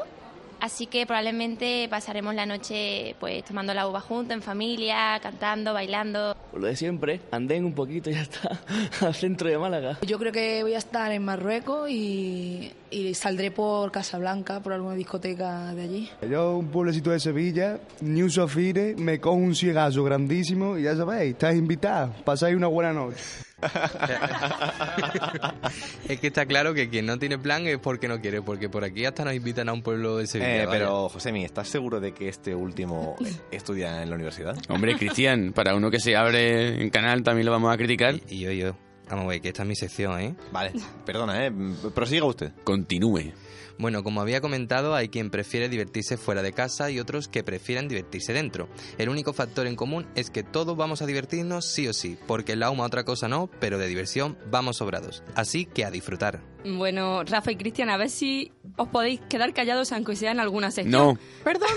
así 0.60 0.88
que 0.88 1.06
probablemente 1.06 1.88
pasaremos 1.90 2.34
la 2.36 2.46
noche 2.46 3.16
pues 3.20 3.44
tomando 3.44 3.74
la 3.74 3.88
uva 3.88 4.02
juntos, 4.02 4.34
en 4.34 4.42
familia, 4.42 5.20
cantando, 5.22 5.74
bailando. 5.74 6.36
Lo 6.54 6.68
de 6.68 6.76
siempre, 6.76 7.22
andén 7.32 7.66
un 7.66 7.74
poquito 7.74 8.10
y 8.10 8.14
ya 8.14 8.22
está, 8.22 8.60
al 9.06 9.14
centro 9.14 9.50
de 9.50 9.58
Málaga. 9.58 10.00
Yo 10.06 10.18
creo 10.20 10.32
que 10.32 10.64
voy 10.64 10.74
a 10.74 10.80
estar 10.80 11.12
en 11.12 11.24
Marruecos 11.24 11.90
y, 11.90 12.72
y 12.90 13.14
saldré 13.14 13.52
por 13.52 13.92
Casablanca, 13.92 14.60
por 14.62 14.74
alguna 14.74 14.96
discoteca 14.96 15.74
de 15.74 15.82
allí. 15.82 16.10
Yo, 16.30 16.58
un 16.58 16.68
pueblecito 16.68 17.12
de 17.12 17.20
Sevilla, 17.20 17.80
New 18.02 18.30
Sofire, 18.30 18.96
me 18.98 19.20
cojo 19.20 19.36
un 19.36 19.56
cigarro 19.56 20.04
grandísimo 20.04 20.78
y 20.78 20.84
ya 20.84 20.96
sabéis, 20.96 21.34
estás 21.34 21.56
invitado, 21.56 22.14
pasáis 22.24 22.56
una 22.56 22.68
buena 22.68 22.94
noche. 22.94 23.47
Es 26.08 26.20
que 26.20 26.28
está 26.28 26.46
claro 26.46 26.74
que 26.74 26.90
quien 26.90 27.06
no 27.06 27.20
tiene 27.20 27.38
plan 27.38 27.68
es 27.68 27.78
porque 27.80 28.08
no 28.08 28.22
quiere, 28.22 28.42
porque 28.42 28.70
por 28.70 28.84
aquí 28.84 29.06
hasta 29.06 29.26
nos 29.26 29.34
invitan 29.34 29.70
a 29.70 29.74
un 29.74 29.82
pueblo 29.82 30.18
de 30.18 30.28
Sevilla. 30.28 30.64
Eh, 30.64 30.68
pero, 30.70 31.10
Josemi, 31.10 31.44
¿estás 31.44 31.68
seguro 31.68 32.00
de 32.00 32.14
que 32.14 32.30
este 32.30 32.56
último 32.56 33.16
estudia 33.52 34.04
en 34.04 34.10
la 34.10 34.16
universidad? 34.16 34.56
Hombre, 34.70 34.96
Cristian, 34.96 35.54
para 35.54 35.76
uno 35.76 35.92
que 35.92 36.00
se 36.00 36.16
abre 36.16 36.82
en 36.82 36.90
canal 36.90 37.24
también 37.24 37.46
lo 37.46 37.52
vamos 37.52 37.74
a 37.74 37.78
criticar. 37.78 38.16
Y 38.30 38.40
yo, 38.40 38.52
yo. 38.52 38.76
Vamos 39.10 39.26
a 39.26 39.28
ver, 39.30 39.42
que 39.42 39.50
esta 39.50 39.64
es 39.64 39.68
mi 39.68 39.76
sección, 39.76 40.20
¿eh? 40.20 40.36
Vale, 40.52 40.74
perdona, 41.06 41.46
¿eh? 41.46 41.52
Prosiga 41.94 42.26
usted. 42.26 42.52
Continúe. 42.64 43.34
Bueno, 43.80 44.04
como 44.04 44.22
había 44.22 44.42
comentado, 44.42 44.96
hay 44.96 45.10
quien 45.10 45.30
prefiere 45.30 45.70
divertirse 45.70 46.18
fuera 46.18 46.42
de 46.42 46.52
casa 46.52 46.90
y 46.90 47.00
otros 47.00 47.28
que 47.28 47.44
prefieren 47.44 47.88
divertirse 47.88 48.34
dentro. 48.34 48.70
El 48.98 49.10
único 49.10 49.34
factor 49.34 49.68
en 49.68 49.76
común 49.76 50.08
es 50.16 50.32
que 50.32 50.44
todos 50.44 50.76
vamos 50.76 51.04
a 51.04 51.06
divertirnos 51.06 51.66
sí 51.66 51.88
o 51.88 51.94
sí, 51.94 52.18
porque 52.26 52.56
la 52.56 52.72
UMA 52.72 52.86
otra 52.86 53.04
cosa 53.04 53.28
no, 53.28 53.52
pero 53.60 53.78
de 53.78 53.88
diversión 53.88 54.38
vamos 54.50 54.78
sobrados. 54.78 55.24
Así 55.36 55.66
que 55.66 55.86
a 55.86 55.92
disfrutar. 55.92 56.42
Bueno, 56.66 57.24
Rafa 57.24 57.52
y 57.52 57.56
Cristian, 57.56 57.90
a 57.90 57.98
ver 57.98 58.10
si 58.10 58.52
os 58.78 58.88
podéis 58.88 59.22
quedar 59.30 59.54
callados 59.54 59.92
aunque 59.92 60.16
sea 60.16 60.32
en 60.32 60.40
alguna 60.40 60.72
sección. 60.72 61.16
No. 61.16 61.20
Perdón. 61.44 61.70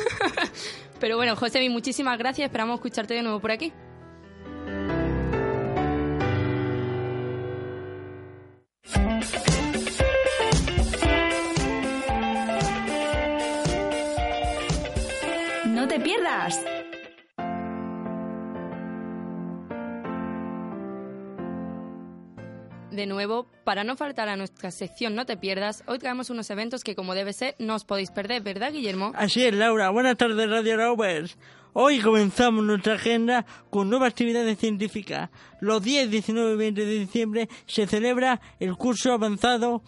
Pero 1.01 1.17
bueno, 1.17 1.37
José, 1.37 1.69
muchísimas 1.69 2.19
gracias. 2.19 2.47
Esperamos 2.47 2.77
escucharte 2.77 3.15
de 3.15 3.23
nuevo 3.23 3.41
por 3.41 3.51
aquí. 3.51 3.73
No 15.67 15.89
te 15.89 16.01
pierdas. 16.01 16.65
De 22.91 23.07
nuevo, 23.07 23.47
para 23.65 23.85
no 23.85 23.97
faltar 23.97 24.29
a 24.29 24.37
nuestra 24.37 24.73
sección 24.73 25.15
No 25.15 25.25
te 25.25 25.37
pierdas, 25.37 25.85
hoy 25.87 25.99
traemos 25.99 26.29
unos 26.29 26.51
eventos 26.51 26.83
que 26.83 26.97
como 26.97 27.15
debe 27.15 27.33
ser 27.33 27.55
no 27.59 27.77
os 27.77 27.85
podéis 27.85 28.11
perder, 28.11 28.43
¿verdad, 28.43 28.73
Guillermo? 28.73 29.13
Así 29.15 29.45
es, 29.45 29.55
Laura. 29.55 29.91
Buenas 29.91 30.17
tardes, 30.17 30.51
Radio 30.51 30.77
Rovers. 30.77 31.39
Hoy 31.73 32.01
comenzamos 32.01 32.65
nuestra 32.65 32.95
agenda 32.95 33.47
con 33.71 33.89
nuevas 33.89 34.11
actividades 34.11 34.59
científicas. 34.59 35.31
Los 35.61 35.83
10, 35.83 36.11
19 36.11 36.55
y 36.55 36.57
20 36.57 36.85
de 36.85 36.99
diciembre 36.99 37.49
se 37.67 37.87
celebra 37.87 38.41
el 38.59 38.77
curso 38.77 39.13
avanzado 39.13 39.83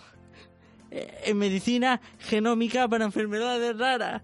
eh, 0.92 1.23
en 1.25 1.38
medicina 1.38 2.01
genómica 2.21 2.87
para 2.87 3.05
enfermedades 3.05 3.77
raras. 3.77 4.23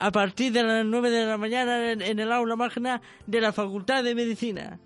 A 0.00 0.10
partir 0.10 0.52
de 0.52 0.64
las 0.64 0.84
9 0.84 1.10
de 1.10 1.26
la 1.26 1.36
mañana 1.36 1.92
en 1.92 2.02
en 2.02 2.18
el 2.18 2.32
aula 2.32 2.56
magna 2.56 3.00
de 3.26 3.40
la 3.40 3.52
Facultad 3.52 4.02
de 4.02 4.14
Medicina. 4.16 4.80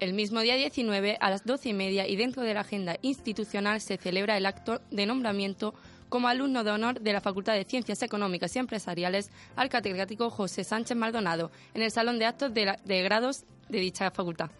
El 0.00 0.12
mismo 0.12 0.40
día 0.40 0.56
19, 0.56 1.18
a 1.20 1.30
las 1.30 1.44
12 1.44 1.68
y 1.68 1.72
media, 1.72 2.08
y 2.08 2.16
dentro 2.16 2.42
de 2.42 2.52
la 2.52 2.60
agenda 2.60 2.96
institucional, 3.02 3.80
se 3.80 3.96
celebra 3.96 4.36
el 4.36 4.46
acto 4.46 4.80
de 4.90 5.06
nombramiento 5.06 5.72
como 6.08 6.28
alumno 6.28 6.62
de 6.64 6.70
honor 6.70 7.00
de 7.00 7.12
la 7.12 7.20
Facultad 7.20 7.54
de 7.54 7.64
Ciencias 7.64 8.02
Económicas 8.02 8.54
y 8.54 8.58
Empresariales 8.58 9.30
al 9.56 9.68
catedrático 9.68 10.30
José 10.30 10.64
Sánchez 10.64 10.96
Maldonado, 10.96 11.50
en 11.74 11.82
el 11.82 11.90
Salón 11.90 12.18
de 12.18 12.26
Actos 12.26 12.54
de, 12.54 12.64
la- 12.66 12.78
de 12.84 13.02
Grados 13.02 13.44
de 13.68 13.78
dicha 13.80 14.10
facultad. 14.10 14.50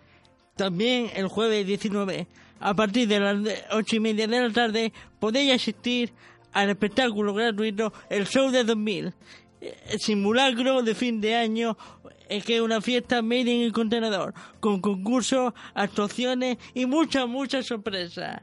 También 0.57 1.11
el 1.15 1.29
jueves 1.29 1.67
19, 1.67 2.27
a 2.61 2.75
partir 2.75 3.09
de 3.09 3.21
las 3.21 3.43
de- 3.43 3.63
ocho 3.73 3.97
y 3.97 4.01
media 4.01 4.27
de 4.27 4.41
la 4.41 4.51
tarde, 4.53 4.93
podéis 5.19 5.53
asistir 5.53 6.13
al 6.53 6.71
espectáculo 6.71 7.35
gratuito 7.35 7.93
El 8.09 8.27
Show 8.27 8.51
de 8.51 8.63
2000, 8.65 9.13
eh, 9.61 9.99
simulacro 9.99 10.83
de 10.83 10.95
fin 10.95 11.21
de 11.21 11.35
año, 11.35 11.77
eh, 12.29 12.41
que 12.41 12.57
es 12.57 12.61
una 12.63 12.81
fiesta 12.81 13.21
made 13.23 13.41
in 13.51 13.63
el 13.63 13.73
contenedor, 13.73 14.33
con 14.61 14.81
concursos, 14.81 15.53
actuaciones 15.75 16.59
y 16.73 16.87
muchas, 16.87 17.27
muchas 17.29 17.67
sorpresas. 17.67 18.41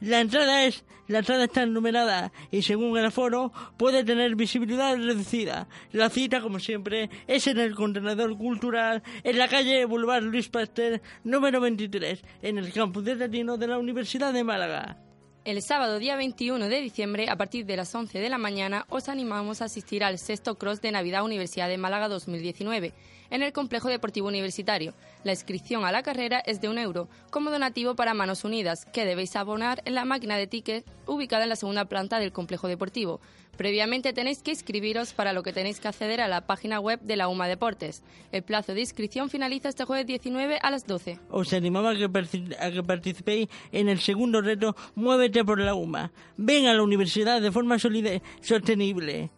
La 0.00 0.20
entrada 0.20 0.64
es, 0.64 0.84
la 1.08 1.18
entrada 1.18 1.44
está 1.44 1.66
numerada 1.66 2.30
y 2.52 2.62
según 2.62 2.96
el 2.96 3.06
aforo 3.06 3.52
puede 3.76 4.04
tener 4.04 4.36
visibilidad 4.36 4.96
reducida. 4.96 5.66
La 5.90 6.08
cita, 6.08 6.40
como 6.40 6.60
siempre, 6.60 7.10
es 7.26 7.48
en 7.48 7.58
el 7.58 7.74
contenedor 7.74 8.36
cultural 8.38 9.02
en 9.24 9.38
la 9.38 9.48
calle 9.48 9.84
Boulevard 9.86 10.22
Luis 10.22 10.48
Pasteur, 10.48 11.02
número 11.24 11.60
23, 11.60 12.22
en 12.42 12.58
el 12.58 12.72
campus 12.72 13.04
de 13.04 13.16
Latino 13.16 13.56
de 13.56 13.66
la 13.66 13.78
Universidad 13.78 14.32
de 14.32 14.44
Málaga. 14.44 14.98
El 15.44 15.62
sábado 15.62 15.98
día 15.98 16.14
21 16.14 16.68
de 16.68 16.80
diciembre, 16.80 17.28
a 17.28 17.36
partir 17.36 17.66
de 17.66 17.76
las 17.76 17.92
11 17.92 18.20
de 18.20 18.28
la 18.28 18.38
mañana, 18.38 18.86
os 18.90 19.08
animamos 19.08 19.62
a 19.62 19.64
asistir 19.64 20.04
al 20.04 20.18
sexto 20.18 20.58
Cross 20.58 20.80
de 20.80 20.92
Navidad 20.92 21.24
Universidad 21.24 21.68
de 21.68 21.78
Málaga 21.78 22.08
2019 22.08 22.92
en 23.30 23.42
el 23.42 23.52
Complejo 23.52 23.88
Deportivo 23.88 24.28
Universitario. 24.28 24.94
La 25.24 25.32
inscripción 25.32 25.84
a 25.84 25.92
la 25.92 26.02
carrera 26.02 26.40
es 26.46 26.60
de 26.60 26.68
un 26.68 26.78
euro, 26.78 27.08
como 27.30 27.50
donativo 27.50 27.94
para 27.94 28.14
Manos 28.14 28.44
Unidas, 28.44 28.86
que 28.86 29.04
debéis 29.04 29.36
abonar 29.36 29.82
en 29.84 29.94
la 29.94 30.04
máquina 30.04 30.36
de 30.36 30.46
tickets 30.46 30.86
ubicada 31.06 31.44
en 31.44 31.48
la 31.50 31.56
segunda 31.56 31.86
planta 31.86 32.18
del 32.18 32.32
Complejo 32.32 32.68
Deportivo. 32.68 33.20
Previamente 33.58 34.12
tenéis 34.12 34.40
que 34.40 34.52
inscribiros 34.52 35.12
para 35.12 35.32
lo 35.32 35.42
que 35.42 35.52
tenéis 35.52 35.80
que 35.80 35.88
acceder 35.88 36.20
a 36.20 36.28
la 36.28 36.46
página 36.46 36.78
web 36.78 37.00
de 37.00 37.16
la 37.16 37.26
UMA 37.26 37.48
Deportes. 37.48 38.04
El 38.30 38.44
plazo 38.44 38.72
de 38.72 38.82
inscripción 38.82 39.30
finaliza 39.30 39.68
este 39.68 39.84
jueves 39.84 40.06
19 40.06 40.60
a 40.62 40.70
las 40.70 40.86
12. 40.86 41.18
Os 41.28 41.52
animamos 41.52 41.96
a 41.96 41.98
que, 41.98 42.82
participéis 42.84 43.48
en 43.72 43.88
el 43.88 43.98
segundo 43.98 44.40
reto 44.40 44.76
Muévete 44.94 45.44
por 45.44 45.58
la 45.58 45.74
UMA. 45.74 46.12
Ven 46.36 46.66
a 46.66 46.74
la 46.74 46.84
universidad 46.84 47.42
de 47.42 47.50
forma 47.50 47.78
sostenible. 47.80 49.30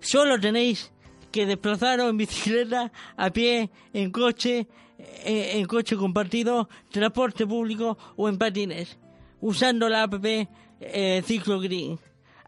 Solo 0.00 0.40
tenéis 0.40 0.92
que 1.30 1.46
desplazaros 1.46 2.10
en 2.10 2.16
bicicleta, 2.16 2.90
a 3.16 3.30
pie, 3.30 3.70
en 3.92 4.10
coche, 4.10 4.66
en, 5.24 5.58
en 5.58 5.66
coche 5.66 5.96
compartido, 5.96 6.68
transporte 6.90 7.46
público 7.46 7.96
o 8.16 8.28
en 8.28 8.38
patines, 8.38 8.98
usando 9.40 9.88
la 9.88 10.02
app 10.04 10.14
eh, 10.80 11.22
Ciclo 11.24 11.60
Green. 11.60 11.98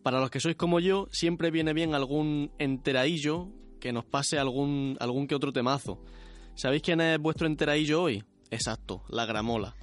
Para 0.03 0.21
los 0.21 0.31
que 0.31 0.41
sois 0.41 0.57
como 0.57 0.81
yo, 0.81 1.09
siempre 1.11 1.51
viene 1.51 1.73
bien 1.73 1.95
algún 1.95 2.53
enteraillo 2.59 3.49
que 3.81 3.93
nos 3.93 4.05
pase 4.05 4.39
algún, 4.39 4.97
algún 5.01 5.27
que 5.27 5.35
otro 5.35 5.53
temazo. 5.53 6.01
¿Sabéis 6.55 6.83
quién 6.83 7.01
es 7.01 7.19
vuestro 7.19 7.47
enteraillo 7.47 8.03
hoy? 8.03 8.25
Exacto, 8.51 9.03
la 9.09 9.27
gramola. 9.27 9.77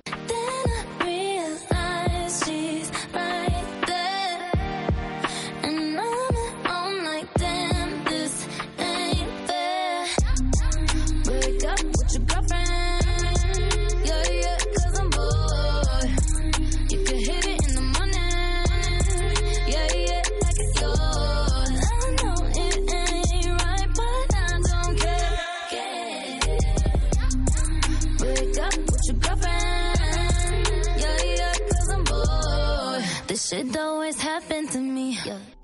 Shit 33.74 33.82
always 33.82 34.22
happened 34.22 34.70
to 34.72 34.80
me. 34.80 35.18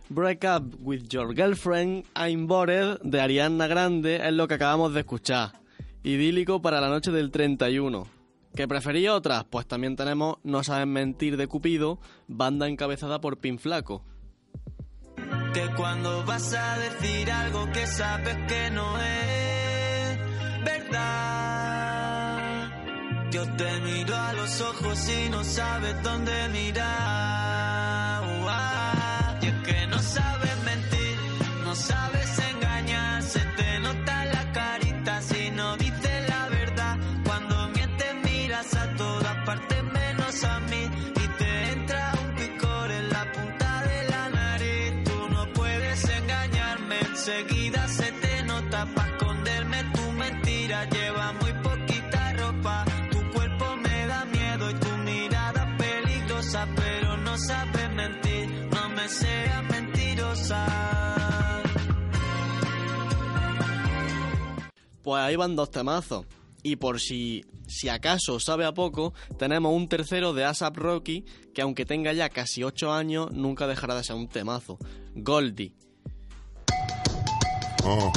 Break 0.10 0.43
Up 0.43 0.64
With 0.82 1.07
Your 1.10 1.34
Girlfriend, 1.34 2.05
I'm 2.16 2.47
Bored 2.47 2.99
de 3.03 3.22
Ariana 3.22 3.68
Grande 3.68 4.16
es 4.28 4.34
lo 4.34 4.47
que 4.47 4.55
acabamos 4.55 4.93
de 4.93 5.01
escuchar. 5.01 5.51
Idílico 6.03 6.62
para 6.62 6.82
la 6.82 6.89
noche 6.89 7.12
del 7.12 7.30
31. 7.30 8.07
¿Que 8.55 8.68
preferí 8.68 9.07
otras? 9.07 9.43
Pues 9.45 9.68
también 9.68 9.95
tenemos 9.95 10.38
No 10.43 10.64
Saben 10.64 10.89
Mentir 10.89 11.38
de 11.38 11.47
Cupido, 11.47 11.99
banda 12.28 12.68
encabezada 12.68 13.22
por 13.22 13.38
Pin 13.38 13.60
Flaco. 13.60 14.03
Que 15.53 15.70
cuando 15.76 16.26
vas 16.26 16.53
a 16.53 16.78
decir 16.80 17.30
algo 17.32 17.72
que 17.72 17.86
sabes 17.86 18.36
que 18.47 18.72
no 18.72 18.97
es 18.97 20.18
verdad. 20.66 20.89
Yo 23.32 23.43
te 23.55 23.82
miro 23.82 24.16
a 24.16 24.34
los 24.34 24.62
ojos 24.62 25.10
y 25.10 25.30
no 25.30 25.43
sabes 25.43 26.01
dónde 26.01 26.49
mirar. 26.49 27.79
Que 29.70 29.86
no 29.86 30.00
sabes 30.00 30.58
mentir, 30.66 31.18
no 31.64 31.76
sabes 31.76 32.19
Pues 65.04 65.22
ahí 65.24 65.36
van 65.36 65.56
dos 65.56 65.72
temazos. 65.72 66.26
Y 66.62 66.76
por 66.76 67.00
si, 67.00 67.45
si 67.68 67.89
acaso 67.89 68.39
sabe 68.39 68.66
a 68.66 68.74
poco, 68.74 69.14
tenemos 69.38 69.74
un 69.74 69.88
tercero 69.88 70.34
de 70.34 70.43
ASAP 70.43 70.78
Rocky 70.78 71.26
que 71.54 71.62
aunque 71.62 71.86
tenga 71.86 72.14
ya 72.14 72.30
casi 72.30 72.64
8 72.64 72.91
años, 72.91 73.32
nunca 73.32 73.66
dejará 73.66 73.95
de 73.95 74.04
ser 74.04 74.16
un 74.16 74.28
temazo. 74.28 74.78
Goldie. 75.16 75.74
Uh, 77.84 78.12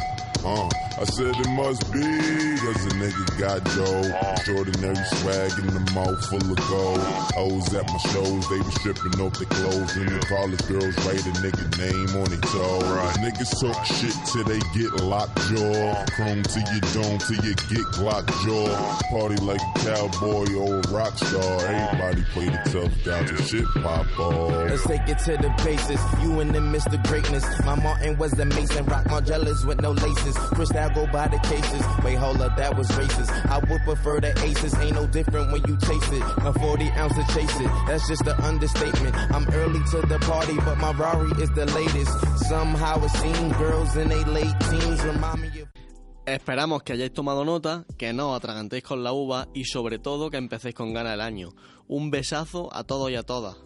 uh, 0.45 0.69
I 0.99 1.05
said 1.05 1.35
it 1.35 1.49
must 1.51 1.83
be, 1.93 2.03
cause 2.03 2.87
a 2.87 2.93
nigga 3.01 3.25
got 3.41 3.65
dough. 3.75 4.33
Extraordinary 4.33 4.97
swag 5.19 5.53
in 5.59 5.67
the 5.67 5.91
mouth 5.95 6.25
full 6.27 6.43
of 6.43 6.61
gold. 6.69 7.01
Hoes 7.35 7.75
at 7.75 7.87
my 7.89 7.99
shows, 8.13 8.49
they 8.51 8.59
be 8.59 8.71
stripping 8.79 9.21
off 9.21 9.35
their 9.39 9.49
clothes. 9.49 9.97
And 9.97 10.09
the 10.09 10.27
college 10.27 10.63
girls 10.69 10.95
write 11.07 11.25
a 11.27 11.33
nigga 11.41 11.67
name 11.79 12.23
on 12.23 12.29
their 12.31 12.41
toe. 12.53 12.83
Niggas 13.23 13.55
talk 13.61 13.85
shit 13.87 14.15
till 14.33 14.45
they 14.45 14.59
get 14.75 14.93
locked 15.05 15.37
jaw. 15.49 16.05
Chrome 16.17 16.43
to 16.43 16.61
your 16.61 16.85
dome 16.93 17.19
till 17.19 17.45
you 17.45 17.55
get 17.55 17.87
Glock 17.95 18.27
jaw. 18.45 18.99
Party 19.11 19.37
like 19.43 19.61
a 19.61 19.79
cowboy 19.81 20.53
or 20.55 20.79
a 20.79 20.89
rock 20.91 21.17
star. 21.17 21.67
Everybody 21.67 22.23
play 22.33 22.47
the 22.47 22.61
tough 22.71 23.05
guy 23.05 23.25
till 23.25 23.37
shit 23.47 23.67
pop 23.83 24.07
off. 24.19 24.71
Let's 24.71 24.87
take 24.87 25.09
it 25.09 25.19
to 25.21 25.37
the 25.37 25.55
basis. 25.65 26.01
You 26.23 26.41
and 26.41 26.55
them 26.55 26.73
Mr. 26.73 27.03
Greatness. 27.07 27.45
My 27.65 27.77
Martin 27.77 28.19
was 28.19 28.33
the 28.33 28.45
Mason. 28.45 28.85
Rock 28.87 29.05
Margellas 29.05 29.65
with 29.65 29.81
no 29.81 29.93
laces. 29.93 30.32
Crystal 30.37 30.89
go 30.91 31.07
by 31.13 31.29
the 31.29 31.39
cases. 31.39 31.83
Wait, 32.05 32.17
hold 32.17 32.41
up, 32.41 32.57
that 32.57 32.77
was 32.77 32.89
racist. 32.93 33.31
I 33.47 33.59
would 33.59 33.83
prefer 33.83 34.21
the 34.21 34.33
aces. 34.45 34.75
Ain't 34.79 34.95
no 34.95 35.07
different 35.07 35.53
when 35.53 35.63
you 35.69 35.77
taste 35.79 36.13
it. 36.13 36.23
A 36.45 36.53
40 36.53 36.91
ounce 36.91 37.15
to 37.15 37.25
chase 37.35 37.61
it. 37.61 37.71
That's 37.87 38.07
just 38.09 38.27
an 38.27 38.39
understatement. 38.41 39.15
I'm 39.17 39.49
early 39.51 39.81
to 39.93 40.07
the 40.07 40.19
party, 40.21 40.57
but 40.57 40.79
my 40.79 40.93
Rari 40.93 41.31
is 41.43 41.51
the 41.51 41.67
latest. 41.67 42.13
Somehow 42.49 43.05
it 43.05 43.11
seems 43.11 43.57
girls 43.57 43.97
in 43.97 44.09
their 44.09 44.25
late 44.25 44.59
teens 44.71 45.03
remind 45.05 45.43
me 45.43 45.49
of. 45.61 45.69
Esperamos 46.25 46.85
que 46.85 46.93
hayáis 46.93 47.13
tomado 47.13 47.45
nota, 47.45 47.85
que 47.99 48.13
no 48.13 48.31
os 48.31 48.37
atragantéis 48.37 48.85
con 48.85 49.03
la 49.03 49.13
uva 49.13 49.49
y 49.55 49.65
sobre 49.65 49.99
todo 49.99 50.31
que 50.31 50.37
empecéis 50.37 50.73
con 50.73 50.95
ganas 50.95 51.15
el 51.15 51.21
año. 51.21 51.51
Un 51.89 52.13
besazo 52.13 52.73
a 52.73 52.85
todos 52.85 53.11
y 53.11 53.17
a 53.17 53.25
todas. 53.25 53.57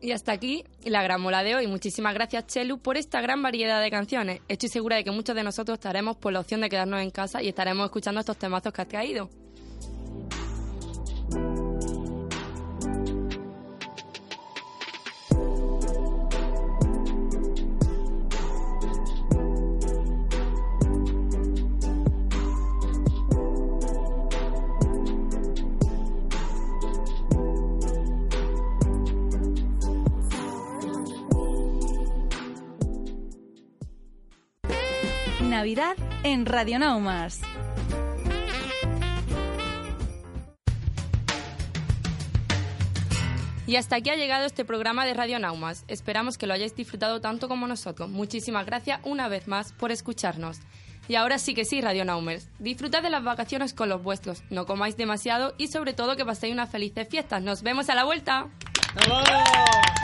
Y 0.00 0.12
hasta 0.12 0.32
aquí 0.32 0.64
la 0.84 1.02
gran 1.02 1.20
mola 1.20 1.42
de 1.42 1.54
hoy. 1.54 1.66
Muchísimas 1.66 2.12
gracias, 2.14 2.46
Chelu, 2.46 2.78
por 2.78 2.96
esta 2.96 3.20
gran 3.20 3.42
variedad 3.42 3.82
de 3.82 3.90
canciones. 3.90 4.40
Estoy 4.48 4.68
segura 4.68 4.96
de 4.96 5.04
que 5.04 5.10
muchos 5.10 5.34
de 5.34 5.42
nosotros 5.42 5.76
estaremos 5.76 6.16
por 6.16 6.32
la 6.32 6.40
opción 6.40 6.60
de 6.60 6.68
quedarnos 6.68 7.00
en 7.00 7.10
casa 7.10 7.42
y 7.42 7.48
estaremos 7.48 7.86
escuchando 7.86 8.20
estos 8.20 8.36
temazos 8.36 8.72
que 8.72 8.82
has 8.82 8.88
traído. 8.88 9.30
Navidad 35.54 35.94
en 36.24 36.46
Radio 36.46 36.80
Naumas. 36.80 37.40
Y 43.64 43.76
hasta 43.76 43.94
aquí 43.94 44.10
ha 44.10 44.16
llegado 44.16 44.46
este 44.46 44.64
programa 44.64 45.06
de 45.06 45.14
Radio 45.14 45.38
Naumas. 45.38 45.84
Esperamos 45.86 46.38
que 46.38 46.48
lo 46.48 46.54
hayáis 46.54 46.74
disfrutado 46.74 47.20
tanto 47.20 47.46
como 47.46 47.68
nosotros. 47.68 48.10
Muchísimas 48.10 48.66
gracias 48.66 48.98
una 49.04 49.28
vez 49.28 49.46
más 49.46 49.72
por 49.72 49.92
escucharnos. 49.92 50.58
Y 51.06 51.14
ahora 51.14 51.38
sí 51.38 51.54
que 51.54 51.64
sí, 51.64 51.80
Radio 51.80 52.04
Naumers. 52.04 52.48
Disfrutad 52.58 53.04
de 53.04 53.10
las 53.10 53.22
vacaciones 53.22 53.74
con 53.74 53.88
los 53.88 54.02
vuestros, 54.02 54.42
no 54.50 54.66
comáis 54.66 54.96
demasiado 54.96 55.54
y 55.56 55.68
sobre 55.68 55.92
todo 55.92 56.16
que 56.16 56.24
paséis 56.24 56.52
unas 56.52 56.70
felices 56.70 57.06
fiestas. 57.08 57.40
Nos 57.40 57.62
vemos 57.62 57.88
a 57.90 57.94
la 57.94 58.02
vuelta. 58.02 58.48
¿No 59.08 60.03